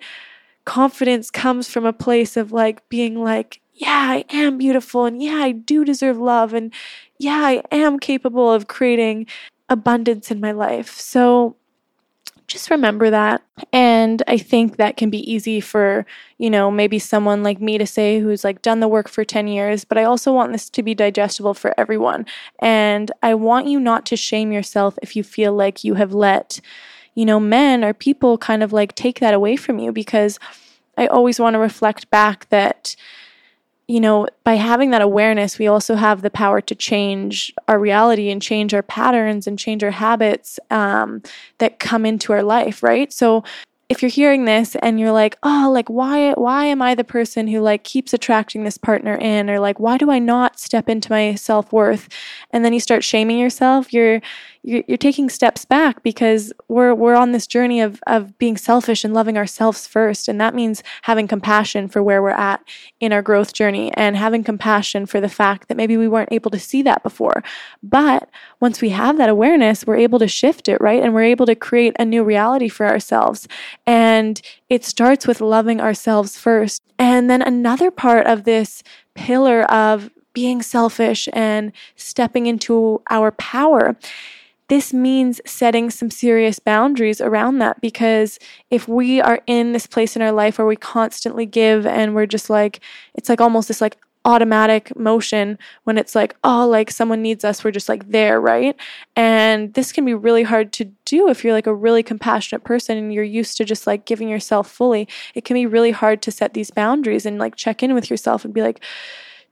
Confidence 0.64 1.30
comes 1.30 1.68
from 1.68 1.84
a 1.84 1.92
place 1.92 2.36
of 2.36 2.52
like 2.52 2.88
being 2.88 3.22
like, 3.22 3.60
yeah, 3.74 4.06
I 4.10 4.24
am 4.30 4.58
beautiful 4.58 5.06
and 5.06 5.22
yeah, 5.22 5.36
I 5.36 5.52
do 5.52 5.84
deserve 5.84 6.18
love 6.18 6.54
and 6.54 6.72
yeah, 7.18 7.40
I 7.40 7.62
am 7.72 7.98
capable 7.98 8.52
of 8.52 8.68
creating 8.68 9.26
abundance 9.68 10.30
in 10.30 10.40
my 10.40 10.52
life. 10.52 10.98
So 11.00 11.56
just 12.52 12.71
remember 12.71 13.09
that. 13.09 13.42
And 13.73 14.23
I 14.28 14.37
think 14.37 14.76
that 14.76 14.99
can 14.99 15.09
be 15.09 15.32
easy 15.32 15.59
for, 15.59 16.04
you 16.37 16.50
know, 16.50 16.71
maybe 16.71 16.99
someone 16.99 17.42
like 17.42 17.61
me 17.62 17.78
to 17.78 17.87
say 17.87 18.21
who's 18.21 18.44
like 18.44 18.61
done 18.61 18.80
the 18.80 18.88
work 18.88 19.09
for 19.09 19.25
10 19.25 19.49
years, 19.49 19.85
but 19.85 19.97
I 19.97 20.04
also 20.04 20.32
want 20.35 20.52
this 20.52 20.68
to 20.68 20.82
be 20.82 20.94
digestible 20.94 21.54
for 21.54 21.75
everyone. 21.78 22.26
And 22.61 23.11
I 23.23 23.35
want 23.35 23.68
you 23.68 23.80
not 23.80 24.04
to 24.06 24.16
shame 24.16 24.52
yourself 24.52 24.99
if 25.00 25.16
you 25.16 25.25
feel 25.25 25.54
like 25.54 25.82
you 25.82 25.94
have 25.94 26.12
let, 26.12 26.61
you 27.14 27.25
know, 27.25 27.40
men 27.40 27.82
or 27.82 27.94
people 27.94 28.37
kind 28.37 28.62
of 28.62 28.73
like 28.73 28.94
take 28.94 29.21
that 29.21 29.32
away 29.32 29.56
from 29.56 29.78
you 29.78 29.90
because 29.90 30.38
I 30.99 31.06
always 31.06 31.40
want 31.40 31.54
to 31.54 31.59
reflect 31.59 32.11
back 32.11 32.49
that 32.50 32.94
you 33.92 34.00
know, 34.00 34.26
by 34.42 34.54
having 34.54 34.88
that 34.92 35.02
awareness, 35.02 35.58
we 35.58 35.66
also 35.66 35.96
have 35.96 36.22
the 36.22 36.30
power 36.30 36.62
to 36.62 36.75
change 36.75 37.52
our 37.68 37.78
reality 37.78 38.30
and 38.30 38.40
change 38.40 38.72
our 38.72 38.82
patterns 38.82 39.46
and 39.46 39.58
change 39.58 39.84
our 39.84 39.90
habits 39.90 40.58
um, 40.70 41.20
that 41.58 41.78
come 41.78 42.06
into 42.06 42.32
our 42.32 42.42
life, 42.42 42.82
right? 42.82 43.12
So 43.12 43.44
if 43.92 44.02
you're 44.02 44.11
hearing 44.11 44.46
this 44.46 44.75
and 44.76 44.99
you're 44.99 45.12
like, 45.12 45.37
"Oh, 45.42 45.70
like 45.72 45.88
why 45.88 46.32
why 46.32 46.64
am 46.64 46.82
I 46.82 46.94
the 46.94 47.04
person 47.04 47.46
who 47.46 47.61
like 47.61 47.84
keeps 47.84 48.12
attracting 48.14 48.64
this 48.64 48.78
partner 48.78 49.14
in? 49.16 49.50
or 49.50 49.61
like 49.61 49.78
why 49.78 49.99
do 49.99 50.11
I 50.11 50.18
not 50.18 50.58
step 50.58 50.88
into 50.88 51.12
my 51.12 51.34
self-worth?" 51.34 52.08
And 52.50 52.64
then 52.64 52.72
you 52.72 52.80
start 52.80 53.04
shaming 53.04 53.38
yourself, 53.38 53.92
you're 53.92 54.20
you're, 54.64 54.84
you're 54.87 54.96
taking 54.96 55.28
steps 55.28 55.64
back 55.64 56.02
because 56.02 56.52
we're 56.68 56.94
we're 56.94 57.16
on 57.16 57.32
this 57.32 57.46
journey 57.46 57.80
of 57.80 58.00
of 58.06 58.38
being 58.38 58.56
selfish 58.56 59.04
and 59.04 59.12
loving 59.12 59.37
ourselves 59.37 59.87
first. 59.87 60.28
And 60.28 60.40
that 60.40 60.54
means 60.54 60.82
having 61.02 61.28
compassion 61.28 61.88
for 61.88 62.02
where 62.02 62.22
we're 62.22 62.30
at 62.30 62.62
in 63.00 63.12
our 63.12 63.22
growth 63.22 63.52
journey 63.52 63.92
and 63.94 64.16
having 64.16 64.44
compassion 64.44 65.04
for 65.06 65.20
the 65.20 65.28
fact 65.28 65.68
that 65.68 65.76
maybe 65.76 65.96
we 65.96 66.08
weren't 66.08 66.32
able 66.32 66.50
to 66.52 66.58
see 66.58 66.82
that 66.82 67.02
before. 67.02 67.42
But 67.82 68.28
once 68.61 68.80
we 68.80 68.90
have 68.90 69.18
that 69.18 69.28
awareness 69.28 69.87
we're 69.87 69.96
able 69.96 70.18
to 70.20 70.28
shift 70.28 70.68
it 70.68 70.80
right? 70.80 71.02
And 71.02 71.12
we're 71.12 71.22
able 71.22 71.46
to 71.46 71.54
create 71.54 71.94
a 71.99 72.04
new 72.04 72.25
reality 72.25 72.68
for 72.68 72.87
ourselves 72.87 73.49
and 73.86 74.40
it 74.68 74.84
starts 74.84 75.26
with 75.26 75.40
loving 75.40 75.80
ourselves 75.80 76.36
first. 76.36 76.82
And 76.98 77.28
then 77.28 77.42
another 77.42 77.90
part 77.90 78.26
of 78.26 78.44
this 78.44 78.82
pillar 79.14 79.62
of 79.64 80.10
being 80.32 80.62
selfish 80.62 81.28
and 81.32 81.72
stepping 81.96 82.46
into 82.46 83.02
our 83.10 83.30
power 83.32 83.96
this 84.72 84.94
means 84.94 85.38
setting 85.44 85.90
some 85.90 86.10
serious 86.10 86.58
boundaries 86.58 87.20
around 87.20 87.58
that. 87.58 87.78
Because 87.82 88.38
if 88.70 88.88
we 88.88 89.20
are 89.20 89.42
in 89.46 89.72
this 89.72 89.86
place 89.86 90.16
in 90.16 90.22
our 90.22 90.32
life 90.32 90.56
where 90.56 90.66
we 90.66 90.76
constantly 90.76 91.44
give 91.44 91.86
and 91.86 92.14
we're 92.14 92.24
just 92.24 92.48
like, 92.48 92.80
it's 93.12 93.28
like 93.28 93.42
almost 93.42 93.68
this 93.68 93.82
like 93.82 93.98
automatic 94.25 94.95
motion 94.97 95.59
when 95.85 95.99
it's 95.99 96.14
like, 96.14 96.37
oh, 96.45 96.67
like 96.67 96.91
someone 96.91 97.23
needs 97.23 97.45
us, 97.45 97.64
we're 97.64 97.71
just 97.71 97.88
like 97.88 98.11
there, 98.11 98.41
right? 98.41 98.76
And 99.17 99.75
this 99.75 99.93
can 99.93 100.05
be 100.05 100.14
really 100.14 100.43
hard 100.43 100.73
to 100.75 100.85
do 101.05 101.29
if 101.29 101.43
you're 101.43 101.52
like 101.52 101.67
a 101.67 101.75
really 101.75 102.02
compassionate 102.02 102.64
person 102.64 102.97
and 102.97 103.12
you're 103.12 103.25
used 103.25 103.57
to 103.57 103.64
just 103.64 103.87
like 103.87 104.07
giving 104.07 104.29
yourself 104.29 104.71
fully. 104.71 105.09
It 105.35 105.45
can 105.45 105.55
be 105.55 105.67
really 105.67 105.91
hard 105.91 106.23
to 106.23 106.31
set 106.31 106.55
these 106.55 106.71
boundaries 106.71 107.26
and 107.26 107.38
like 107.38 107.57
check 107.57 107.83
in 107.83 107.95
with 107.95 108.11
yourself 108.11 108.45
and 108.45 108.55
be 108.55 108.62
like, 108.62 108.83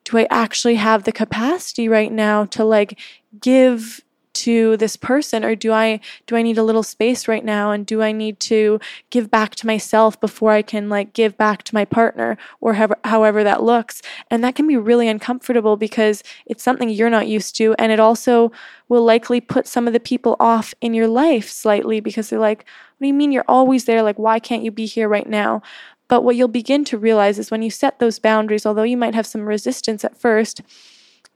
do 0.04 0.18
I 0.18 0.26
actually 0.30 0.76
have 0.76 1.04
the 1.04 1.12
capacity 1.12 1.88
right 1.88 2.12
now 2.12 2.44
to 2.46 2.64
like 2.64 2.98
give 3.40 4.00
to 4.32 4.76
this 4.76 4.96
person 4.96 5.44
or 5.44 5.54
do 5.54 5.72
I 5.72 6.00
do 6.26 6.36
I 6.36 6.42
need 6.42 6.58
a 6.58 6.62
little 6.62 6.82
space 6.82 7.28
right 7.28 7.44
now? 7.44 7.70
And 7.70 7.84
do 7.84 8.02
I 8.02 8.12
need 8.12 8.40
to 8.40 8.80
give 9.10 9.30
back 9.30 9.54
to 9.56 9.66
myself 9.66 10.20
before 10.20 10.52
I 10.52 10.62
can 10.62 10.88
like 10.88 11.12
give 11.12 11.36
back 11.36 11.62
to 11.64 11.74
my 11.74 11.84
partner 11.84 12.36
or 12.60 12.74
however, 12.74 12.96
however 13.04 13.44
that 13.44 13.62
looks? 13.62 14.02
And 14.30 14.42
that 14.44 14.54
can 14.54 14.66
be 14.66 14.76
really 14.76 15.08
uncomfortable 15.08 15.76
because 15.76 16.22
it's 16.46 16.62
something 16.62 16.88
you're 16.88 17.10
not 17.10 17.28
used 17.28 17.56
to 17.56 17.74
and 17.78 17.92
it 17.92 18.00
also 18.00 18.52
will 18.88 19.04
likely 19.04 19.40
put 19.40 19.66
some 19.66 19.86
of 19.86 19.92
the 19.92 20.00
people 20.00 20.36
off 20.40 20.74
in 20.80 20.94
your 20.94 21.08
life 21.08 21.48
slightly 21.48 22.00
because 22.00 22.30
they're 22.30 22.38
like 22.38 22.64
what 22.98 23.04
do 23.04 23.08
you 23.08 23.14
mean 23.14 23.32
you're 23.32 23.44
always 23.48 23.86
there? 23.86 24.02
Like 24.02 24.18
why 24.18 24.38
can't 24.38 24.62
you 24.62 24.70
be 24.70 24.86
here 24.86 25.08
right 25.08 25.28
now? 25.28 25.62
But 26.08 26.22
what 26.22 26.34
you'll 26.36 26.48
begin 26.48 26.84
to 26.86 26.98
realize 26.98 27.38
is 27.38 27.50
when 27.50 27.62
you 27.62 27.70
set 27.70 27.98
those 27.98 28.18
boundaries 28.18 28.66
although 28.66 28.82
you 28.82 28.96
might 28.96 29.14
have 29.14 29.26
some 29.26 29.42
resistance 29.42 30.04
at 30.04 30.16
first 30.16 30.60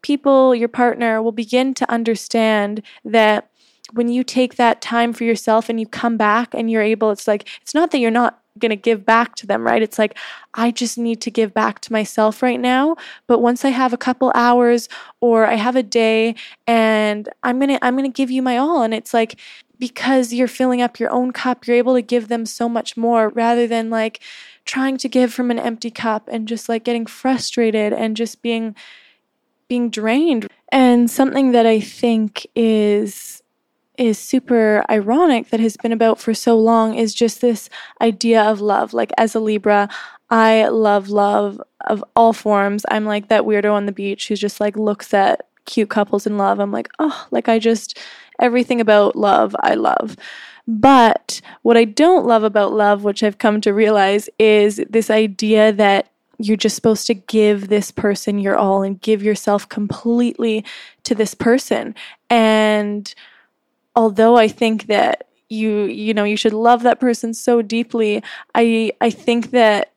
people, 0.04 0.54
your 0.54 0.68
partner, 0.68 1.20
will 1.20 1.32
begin 1.32 1.74
to 1.74 1.90
understand 1.90 2.82
that 3.04 3.50
when 3.92 4.08
you 4.08 4.22
take 4.22 4.56
that 4.56 4.80
time 4.80 5.12
for 5.12 5.24
yourself 5.24 5.68
and 5.68 5.80
you 5.80 5.86
come 5.86 6.16
back 6.16 6.54
and 6.54 6.70
you're 6.70 6.82
able, 6.82 7.10
it's 7.10 7.26
like, 7.26 7.48
it's 7.62 7.74
not 7.74 7.90
that 7.90 7.98
you're 7.98 8.10
not 8.10 8.40
going 8.58 8.70
to 8.70 8.76
give 8.76 9.04
back 9.04 9.34
to 9.36 9.46
them, 9.46 9.64
right? 9.64 9.82
It's 9.82 9.98
like, 9.98 10.16
I 10.52 10.70
just 10.70 10.98
need 10.98 11.20
to 11.22 11.30
give 11.30 11.54
back 11.54 11.80
to 11.80 11.92
myself 11.92 12.42
right 12.42 12.60
now. 12.60 12.96
But 13.26 13.40
once 13.40 13.64
I 13.64 13.70
have 13.70 13.92
a 13.92 13.98
couple 13.98 14.30
hours 14.34 14.88
or 15.20 15.46
I 15.46 15.54
have 15.54 15.74
a 15.74 15.82
day 15.82 16.36
and 16.66 17.28
I'm 17.42 17.58
going 17.58 17.70
to, 17.70 17.84
I'm 17.84 17.96
going 17.96 18.10
to 18.10 18.14
give 18.14 18.30
you 18.30 18.42
my 18.42 18.58
all. 18.58 18.82
And 18.82 18.94
it's 18.94 19.14
like, 19.14 19.40
because 19.78 20.32
you're 20.32 20.48
filling 20.48 20.82
up 20.82 21.00
your 21.00 21.10
own 21.10 21.32
cup, 21.32 21.66
you're 21.66 21.76
able 21.76 21.94
to 21.94 22.02
give 22.02 22.28
them 22.28 22.46
so 22.46 22.68
much 22.68 22.96
more 22.96 23.30
rather 23.30 23.66
than 23.66 23.90
like 23.90 24.20
trying 24.64 24.96
to 24.98 25.08
give 25.08 25.32
from 25.32 25.50
an 25.50 25.58
empty 25.58 25.90
cup 25.90 26.28
and 26.30 26.46
just 26.46 26.68
like 26.68 26.84
getting 26.84 27.06
frustrated 27.06 27.92
and 27.92 28.16
just 28.16 28.40
being 28.40 28.74
being 29.68 29.90
drained. 29.90 30.48
And 30.70 31.10
something 31.10 31.52
that 31.52 31.66
I 31.66 31.80
think 31.80 32.46
is 32.54 33.42
is 33.96 34.18
super 34.18 34.84
ironic 34.90 35.50
that 35.50 35.60
has 35.60 35.76
been 35.76 35.92
about 35.92 36.18
for 36.18 36.34
so 36.34 36.58
long 36.58 36.96
is 36.96 37.14
just 37.14 37.40
this 37.40 37.70
idea 38.00 38.42
of 38.42 38.60
love. 38.60 38.92
Like 38.92 39.12
as 39.18 39.36
a 39.36 39.40
Libra, 39.40 39.88
I 40.30 40.66
love 40.66 41.10
love 41.10 41.60
of 41.86 42.02
all 42.16 42.32
forms. 42.32 42.84
I'm 42.90 43.04
like 43.04 43.28
that 43.28 43.44
weirdo 43.44 43.72
on 43.72 43.86
the 43.86 43.92
beach 43.92 44.28
who 44.28 44.36
just 44.36 44.60
like 44.60 44.76
looks 44.76 45.14
at 45.14 45.42
cute 45.66 45.90
couples 45.90 46.26
in 46.26 46.36
love. 46.36 46.58
I'm 46.58 46.72
like, 46.72 46.88
"Oh, 46.98 47.26
like 47.30 47.48
I 47.48 47.58
just 47.58 47.98
everything 48.40 48.80
about 48.80 49.16
love 49.16 49.54
I 49.60 49.74
love." 49.74 50.16
But 50.66 51.40
what 51.62 51.76
I 51.76 51.84
don't 51.84 52.26
love 52.26 52.42
about 52.42 52.72
love, 52.72 53.04
which 53.04 53.22
I've 53.22 53.38
come 53.38 53.60
to 53.60 53.74
realize, 53.74 54.28
is 54.38 54.80
this 54.88 55.10
idea 55.10 55.72
that 55.72 56.08
you're 56.38 56.56
just 56.56 56.76
supposed 56.76 57.06
to 57.06 57.14
give 57.14 57.68
this 57.68 57.90
person 57.90 58.38
your 58.38 58.56
all 58.56 58.82
and 58.82 59.00
give 59.00 59.22
yourself 59.22 59.68
completely 59.68 60.64
to 61.04 61.14
this 61.14 61.34
person. 61.34 61.94
And 62.30 63.14
although 63.96 64.36
I 64.36 64.48
think 64.48 64.86
that 64.86 65.28
you 65.48 65.84
you 65.84 66.14
know 66.14 66.24
you 66.24 66.36
should 66.36 66.54
love 66.54 66.82
that 66.82 67.00
person 67.00 67.34
so 67.34 67.62
deeply, 67.62 68.22
I 68.54 68.92
I 69.00 69.10
think 69.10 69.50
that 69.50 69.92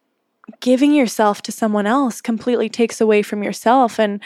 giving 0.59 0.93
yourself 0.93 1.41
to 1.43 1.51
someone 1.51 1.85
else 1.85 2.21
completely 2.21 2.69
takes 2.69 3.01
away 3.01 3.21
from 3.21 3.43
yourself 3.43 3.99
and 3.99 4.21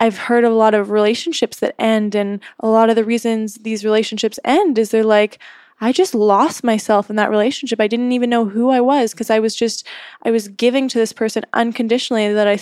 I've 0.00 0.18
heard 0.18 0.44
of 0.44 0.52
a 0.52 0.56
lot 0.56 0.74
of 0.74 0.90
relationships 0.90 1.58
that 1.58 1.74
end 1.78 2.14
and 2.14 2.40
a 2.60 2.68
lot 2.68 2.88
of 2.88 2.96
the 2.96 3.04
reasons 3.04 3.56
these 3.56 3.84
relationships 3.84 4.38
end 4.44 4.78
is 4.78 4.90
they're 4.90 5.04
like 5.04 5.38
I 5.80 5.92
just 5.92 6.14
lost 6.14 6.64
myself 6.64 7.08
in 7.08 7.16
that 7.16 7.30
relationship. 7.30 7.80
I 7.80 7.86
didn't 7.86 8.12
even 8.12 8.30
know 8.30 8.46
who 8.46 8.70
I 8.70 8.80
was 8.80 9.12
because 9.12 9.30
I 9.30 9.38
was 9.38 9.54
just, 9.54 9.86
I 10.22 10.30
was 10.30 10.48
giving 10.48 10.88
to 10.88 10.98
this 10.98 11.12
person 11.12 11.44
unconditionally 11.52 12.32
that 12.32 12.48
I, 12.48 12.58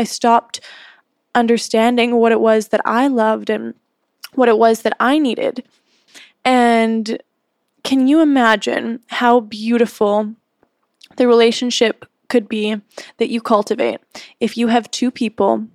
I 0.00 0.04
stopped 0.04 0.60
understanding 1.34 2.16
what 2.16 2.32
it 2.32 2.40
was 2.40 2.68
that 2.68 2.80
I 2.84 3.08
loved 3.08 3.50
and 3.50 3.74
what 4.34 4.48
it 4.48 4.58
was 4.58 4.82
that 4.82 4.96
I 5.00 5.18
needed. 5.18 5.64
And 6.44 7.20
can 7.82 8.06
you 8.06 8.20
imagine 8.20 9.00
how 9.08 9.40
beautiful 9.40 10.34
the 11.16 11.26
relationship 11.26 12.06
could 12.28 12.48
be 12.48 12.80
that 13.18 13.28
you 13.28 13.40
cultivate 13.40 14.00
if 14.40 14.56
you 14.56 14.68
have 14.68 14.90
two 14.90 15.10
people 15.10 15.66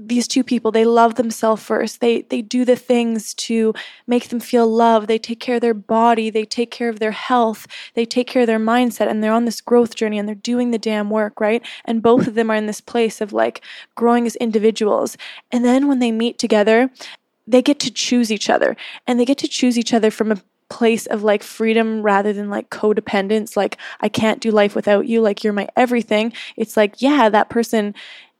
these 0.00 0.28
two 0.28 0.44
people 0.44 0.70
they 0.70 0.84
love 0.84 1.16
themselves 1.16 1.62
first. 1.62 2.00
They 2.00 2.22
they 2.22 2.40
do 2.40 2.64
the 2.64 2.76
things 2.76 3.34
to 3.34 3.74
make 4.06 4.28
them 4.28 4.38
feel 4.38 4.66
love 4.66 5.06
they 5.08 5.18
take 5.18 5.40
care 5.40 5.56
of 5.56 5.60
their 5.60 5.74
body. 5.74 6.30
They 6.30 6.44
take 6.44 6.70
care 6.70 6.88
of 6.88 7.00
their 7.00 7.10
health. 7.10 7.66
They 7.94 8.04
take 8.04 8.28
care 8.28 8.42
of 8.42 8.46
their 8.46 8.60
mindset 8.60 9.08
and 9.08 9.22
they're 9.22 9.32
on 9.32 9.44
this 9.44 9.60
growth 9.60 9.96
journey 9.96 10.18
and 10.18 10.28
they're 10.28 10.36
doing 10.36 10.70
the 10.70 10.78
damn 10.78 11.10
work 11.10 11.40
right? 11.40 11.66
And 11.84 12.02
both 12.02 12.28
of 12.28 12.34
them 12.34 12.50
are 12.50 12.54
in 12.54 12.66
this 12.66 12.80
place 12.80 13.20
of 13.20 13.32
like 13.32 13.62
growing 13.96 14.24
as 14.26 14.36
individuals. 14.36 15.16
And 15.50 15.64
then 15.64 15.88
when 15.88 15.98
they 15.98 16.12
meet 16.12 16.38
together 16.38 16.90
they 17.46 17.62
get 17.62 17.80
to 17.80 17.90
choose 17.90 18.30
each 18.30 18.50
other. 18.50 18.76
And 19.06 19.18
they 19.18 19.24
get 19.24 19.38
to 19.38 19.48
choose 19.48 19.78
each 19.78 19.94
other 19.94 20.10
from 20.10 20.30
a 20.30 20.42
place 20.68 21.06
of 21.06 21.22
like 21.22 21.42
freedom 21.42 22.02
rather 22.02 22.30
than 22.30 22.50
like 22.50 22.68
codependence 22.68 23.56
like 23.56 23.78
i 24.02 24.08
can't 24.10 24.42
do 24.42 24.50
life 24.50 24.74
without 24.74 25.06
you. 25.06 25.22
Like 25.22 25.42
you're 25.42 25.52
my 25.54 25.66
everything. 25.76 26.32
It's 26.56 26.76
like 26.76 27.00
yeah 27.00 27.28
that 27.30 27.48
person 27.48 27.94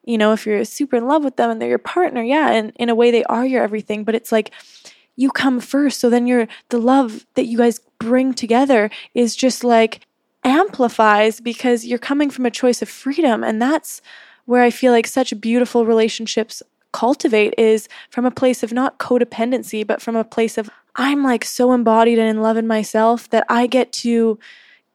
you 0.09 0.17
know, 0.17 0.33
if 0.33 0.47
you're 0.47 0.65
super 0.65 0.97
in 0.97 1.07
love 1.07 1.23
with 1.23 1.37
them 1.37 1.51
and 1.51 1.61
they're 1.61 1.69
your 1.69 1.79
partner, 1.79 2.23
yeah, 2.23 2.51
and 2.51 2.73
in 2.77 2.89
a 2.89 2.95
way 2.95 3.11
they 3.11 3.25
are 3.25 3.45
your 3.45 3.63
everything, 3.63 4.05
but 4.05 4.15
it's 4.15 4.33
like 4.33 4.53
you 5.17 5.31
come 5.31 5.61
first. 5.61 6.01
So 6.01 6.09
then 6.09 6.27
you're 6.27 6.49
the 6.71 6.79
love 6.79 7.27
that 7.35 7.45
you 7.45 7.59
guys 7.59 7.79
bring 7.99 8.33
together 8.33 8.91
is 9.15 9.37
just 9.37 9.65
like 9.65 10.01
amplifies 10.45 11.41
because 11.41 11.85
you're 11.85 11.99
coming 11.99 12.31
from 12.31 12.47
a 12.47 12.51
choice 12.51 12.81
of 12.81 12.89
freedom. 12.89 13.45
And 13.45 13.61
that's 13.61 14.01
where 14.47 14.63
I 14.63 14.71
feel 14.71 14.93
like 14.93 15.07
such 15.07 15.39
beautiful 15.43 15.85
relationships 15.85 16.63
cultivate 16.93 17.53
is 17.59 17.87
from 18.09 18.25
a 18.25 18.31
place 18.31 18.63
of 18.63 18.73
not 18.73 18.99
codependency, 18.99 19.87
but 19.87 20.01
from 20.01 20.17
a 20.17 20.25
place 20.25 20.57
of 20.57 20.71
I'm 20.97 21.23
like 21.23 21.45
so 21.45 21.73
embodied 21.73 22.19
and 22.19 22.31
in 22.31 22.41
love 22.41 22.57
in 22.57 22.67
myself 22.67 23.29
that 23.29 23.45
I 23.51 23.67
get 23.67 23.93
to 24.05 24.39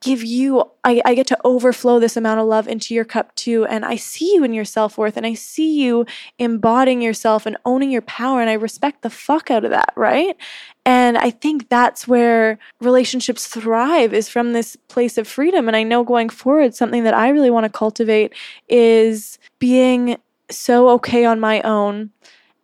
give 0.04 0.22
you 0.22 0.70
I, 0.84 1.02
I 1.06 1.16
get 1.16 1.28
to 1.28 1.38
overflow 1.46 1.98
this 1.98 2.18
amount 2.18 2.42
of 2.42 2.46
love 2.46 2.68
into 2.68 2.94
your 2.94 3.06
cup 3.06 3.34
too. 3.36 3.66
And 3.66 3.86
i 3.86 3.96
see 3.96 4.36
you 4.36 4.44
in 4.44 4.54
your 4.54 4.66
self-worth 4.66 5.16
and 5.16 5.26
i 5.26 5.34
see 5.34 5.82
you 5.82 6.06
embodying 6.38 7.02
yourself 7.02 7.46
and 7.46 7.58
owning 7.66 7.89
your 7.89 8.02
power 8.02 8.42
and 8.42 8.50
i 8.50 8.54
respect 8.54 9.02
the 9.02 9.10
fuck 9.10 9.50
out 9.50 9.63
of 9.63 9.72
that 9.72 9.94
right? 9.96 10.36
And 10.86 11.18
i 11.18 11.30
think 11.30 11.70
that's 11.70 12.08
where 12.08 12.60
relationships 12.82 13.48
thrive 13.48 14.13
is 14.13 14.28
from 14.28 14.52
this 14.52 14.76
place 14.89 15.18
of 15.18 15.28
freedom. 15.28 15.68
And 15.68 15.78
i 15.78 15.84
know 15.84 16.04
going 16.04 16.30
forward 16.30 16.76
something 16.76 17.06
that 17.06 17.13
i 17.13 17.30
really 17.30 17.50
want 17.50 17.63
to 17.63 17.70
cultivate 17.70 18.34
is 18.68 19.39
being 19.60 20.18
so 20.50 20.89
okay 20.89 21.24
on 21.24 21.39
my 21.39 21.62
own 21.62 22.12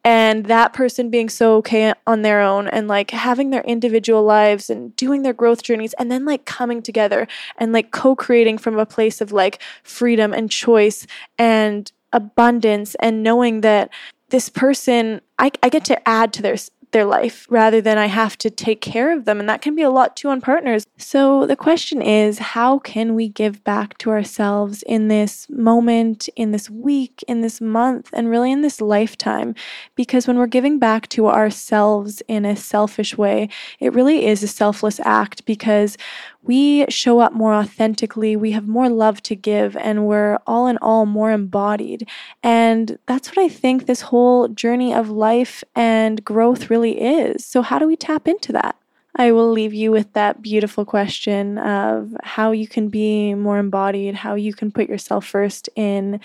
and 0.04 0.46
that 0.46 0.74
person 0.74 1.10
being 1.10 1.30
so 1.30 1.56
okay 1.58 1.94
on 2.08 2.22
their 2.22 2.42
own 2.42 2.68
and 2.68 2.88
like 2.88 3.12
having 3.12 3.50
their 3.50 3.64
individual 3.64 4.24
lives 4.24 4.70
and 4.70 4.96
doing 4.96 5.24
their 5.24 5.34
growth 5.34 5.62
journeys 5.62 5.94
and 5.94 6.12
then 6.12 6.26
like 6.26 6.46
coming 6.46 6.82
together 6.82 7.28
and 7.58 7.74
like 7.74 7.92
co-creating 7.92 8.58
from 8.58 8.80
a 8.80 8.86
place 8.86 9.20
of 9.22 9.32
like 9.32 9.62
freedom 9.84 10.34
and 10.34 10.50
choice 10.50 11.06
and 11.38 11.92
abundance 12.14 12.96
and 12.96 13.24
knowing 13.24 13.62
that 13.62 13.90
this 14.30 14.50
person 14.50 15.22
I, 15.38 15.52
I 15.62 15.70
get 15.70 15.86
to 15.86 16.08
add 16.08 16.34
to 16.34 16.42
their 16.42 16.58
their 16.92 17.06
life 17.06 17.46
rather 17.50 17.82
than 17.82 17.98
I 17.98 18.08
have 18.08 18.38
to 18.40 18.50
take 18.50 18.82
care 18.82 19.16
of 19.16 19.26
them. 19.26 19.40
And 19.40 19.50
that 19.50 19.62
can 19.62 19.76
be 19.76 19.82
a 19.82 19.90
lot 19.90 20.16
too 20.16 20.30
on 20.30 20.42
partners. 20.42 20.86
So 20.98 21.46
the 21.46 21.56
question 21.56 22.02
is 22.02 22.40
how 22.40 22.80
can 22.80 23.16
we 23.16 23.30
give 23.30 23.64
back 23.64 23.98
to 24.00 24.12
ourselves 24.12 24.84
in 24.84 25.08
this 25.08 25.48
moment, 25.50 26.30
in 26.36 26.52
this 26.52 26.70
week, 26.70 27.24
in 27.28 27.42
this 27.42 27.62
month, 27.62 28.10
and 28.14 28.30
really 28.30 28.52
in 28.52 28.62
this 28.62 28.82
lifetime? 28.82 29.56
Because 29.96 30.28
when 30.28 30.38
we're 30.38 30.48
giving 30.48 30.80
back 30.80 31.08
to 31.10 31.28
ourselves 31.28 32.22
in 32.28 32.46
a 32.46 32.56
selfish 32.56 33.18
way, 33.18 33.50
it 33.80 33.94
really 33.94 34.26
is 34.26 34.44
a 34.44 34.48
selfless 34.48 35.00
act 35.02 35.46
because 35.46 35.98
we 36.42 36.86
show 36.90 37.20
up 37.20 37.34
more 37.34 37.54
authentically, 37.54 38.36
we 38.36 38.52
have 38.52 38.68
more 38.68 38.90
love 38.90 39.22
to 39.24 39.36
give, 39.36 39.76
and 39.78 40.08
we're 40.08 40.40
all 40.48 40.68
in 40.68 40.78
all 40.78 41.06
more 41.06 41.32
embodied. 41.32 42.08
And 42.42 42.98
that's 43.06 43.30
what 43.30 43.38
I 43.40 43.50
think 43.50 43.86
this 43.86 44.02
whole 44.02 44.48
journey 44.48 44.94
of 44.94 45.10
life 45.10 45.64
and 45.76 46.24
growth 46.24 46.70
really 46.70 47.02
is. 47.02 47.46
So, 47.46 47.62
how 47.62 47.78
do 47.78 47.88
we 47.88 47.96
tap 47.96 48.28
into 48.28 48.54
that? 48.54 48.76
I 49.16 49.32
will 49.32 49.52
leave 49.52 49.74
you 49.74 49.92
with 49.92 50.14
that 50.14 50.42
beautiful 50.42 50.86
question 50.86 51.58
of 51.58 52.16
how 52.24 52.52
you 52.52 52.68
can 52.68 52.90
be 52.90 53.34
more 53.34 53.58
embodied, 53.58 54.16
how 54.16 54.36
you 54.36 54.54
can 54.54 54.72
put 54.72 54.88
yourself 54.88 55.26
first 55.26 55.68
in 55.76 56.22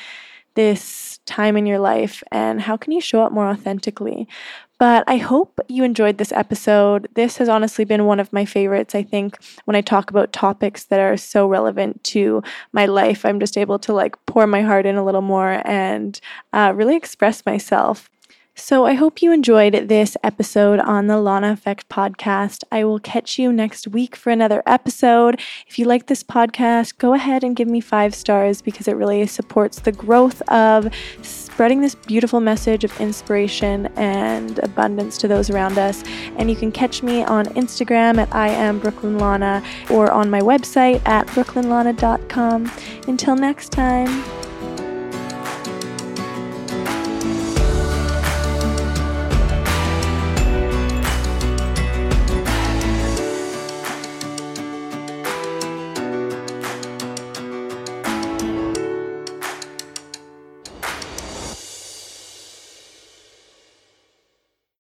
this 0.54 1.18
time 1.26 1.56
in 1.56 1.66
your 1.66 1.80
life, 1.80 2.22
and 2.30 2.60
how 2.60 2.76
can 2.76 2.92
you 2.92 3.00
show 3.00 3.22
up 3.22 3.32
more 3.32 3.48
authentically. 3.48 4.28
But 4.78 5.04
I 5.06 5.16
hope 5.18 5.60
you 5.68 5.84
enjoyed 5.84 6.18
this 6.18 6.32
episode. 6.32 7.08
This 7.14 7.36
has 7.38 7.48
honestly 7.48 7.84
been 7.84 8.06
one 8.06 8.18
of 8.18 8.32
my 8.32 8.44
favorites. 8.44 8.94
I 8.94 9.02
think 9.04 9.38
when 9.66 9.76
I 9.76 9.80
talk 9.80 10.10
about 10.10 10.32
topics 10.32 10.84
that 10.86 10.98
are 11.00 11.16
so 11.16 11.46
relevant 11.46 12.02
to 12.04 12.42
my 12.72 12.86
life, 12.86 13.24
I'm 13.24 13.38
just 13.38 13.56
able 13.56 13.78
to 13.80 13.92
like 13.92 14.16
pour 14.26 14.46
my 14.46 14.62
heart 14.62 14.84
in 14.84 14.96
a 14.96 15.04
little 15.04 15.22
more 15.22 15.62
and 15.64 16.20
uh, 16.52 16.72
really 16.74 16.96
express 16.96 17.46
myself. 17.46 18.10
So, 18.56 18.86
I 18.86 18.94
hope 18.94 19.20
you 19.20 19.32
enjoyed 19.32 19.88
this 19.88 20.16
episode 20.22 20.78
on 20.78 21.08
the 21.08 21.18
Lana 21.18 21.50
Effect 21.50 21.88
podcast. 21.88 22.62
I 22.70 22.84
will 22.84 23.00
catch 23.00 23.36
you 23.36 23.52
next 23.52 23.88
week 23.88 24.14
for 24.14 24.30
another 24.30 24.62
episode. 24.64 25.40
If 25.66 25.76
you 25.76 25.86
like 25.86 26.06
this 26.06 26.22
podcast, 26.22 26.98
go 26.98 27.14
ahead 27.14 27.42
and 27.42 27.56
give 27.56 27.66
me 27.66 27.80
five 27.80 28.14
stars 28.14 28.62
because 28.62 28.86
it 28.86 28.92
really 28.92 29.26
supports 29.26 29.80
the 29.80 29.90
growth 29.90 30.40
of 30.42 30.88
spreading 31.22 31.80
this 31.80 31.96
beautiful 31.96 32.38
message 32.38 32.84
of 32.84 33.00
inspiration 33.00 33.86
and 33.96 34.60
abundance 34.60 35.18
to 35.18 35.26
those 35.26 35.50
around 35.50 35.76
us. 35.76 36.04
And 36.36 36.48
you 36.48 36.54
can 36.54 36.70
catch 36.70 37.02
me 37.02 37.24
on 37.24 37.46
Instagram 37.46 38.18
at 38.18 38.32
I 38.32 38.48
am 38.50 38.78
Brooklyn 38.78 39.18
Lana 39.18 39.64
or 39.90 40.12
on 40.12 40.30
my 40.30 40.40
website 40.40 41.04
at 41.08 41.26
brooklynlana.com. 41.28 42.70
Until 43.08 43.34
next 43.34 43.72
time. 43.72 44.43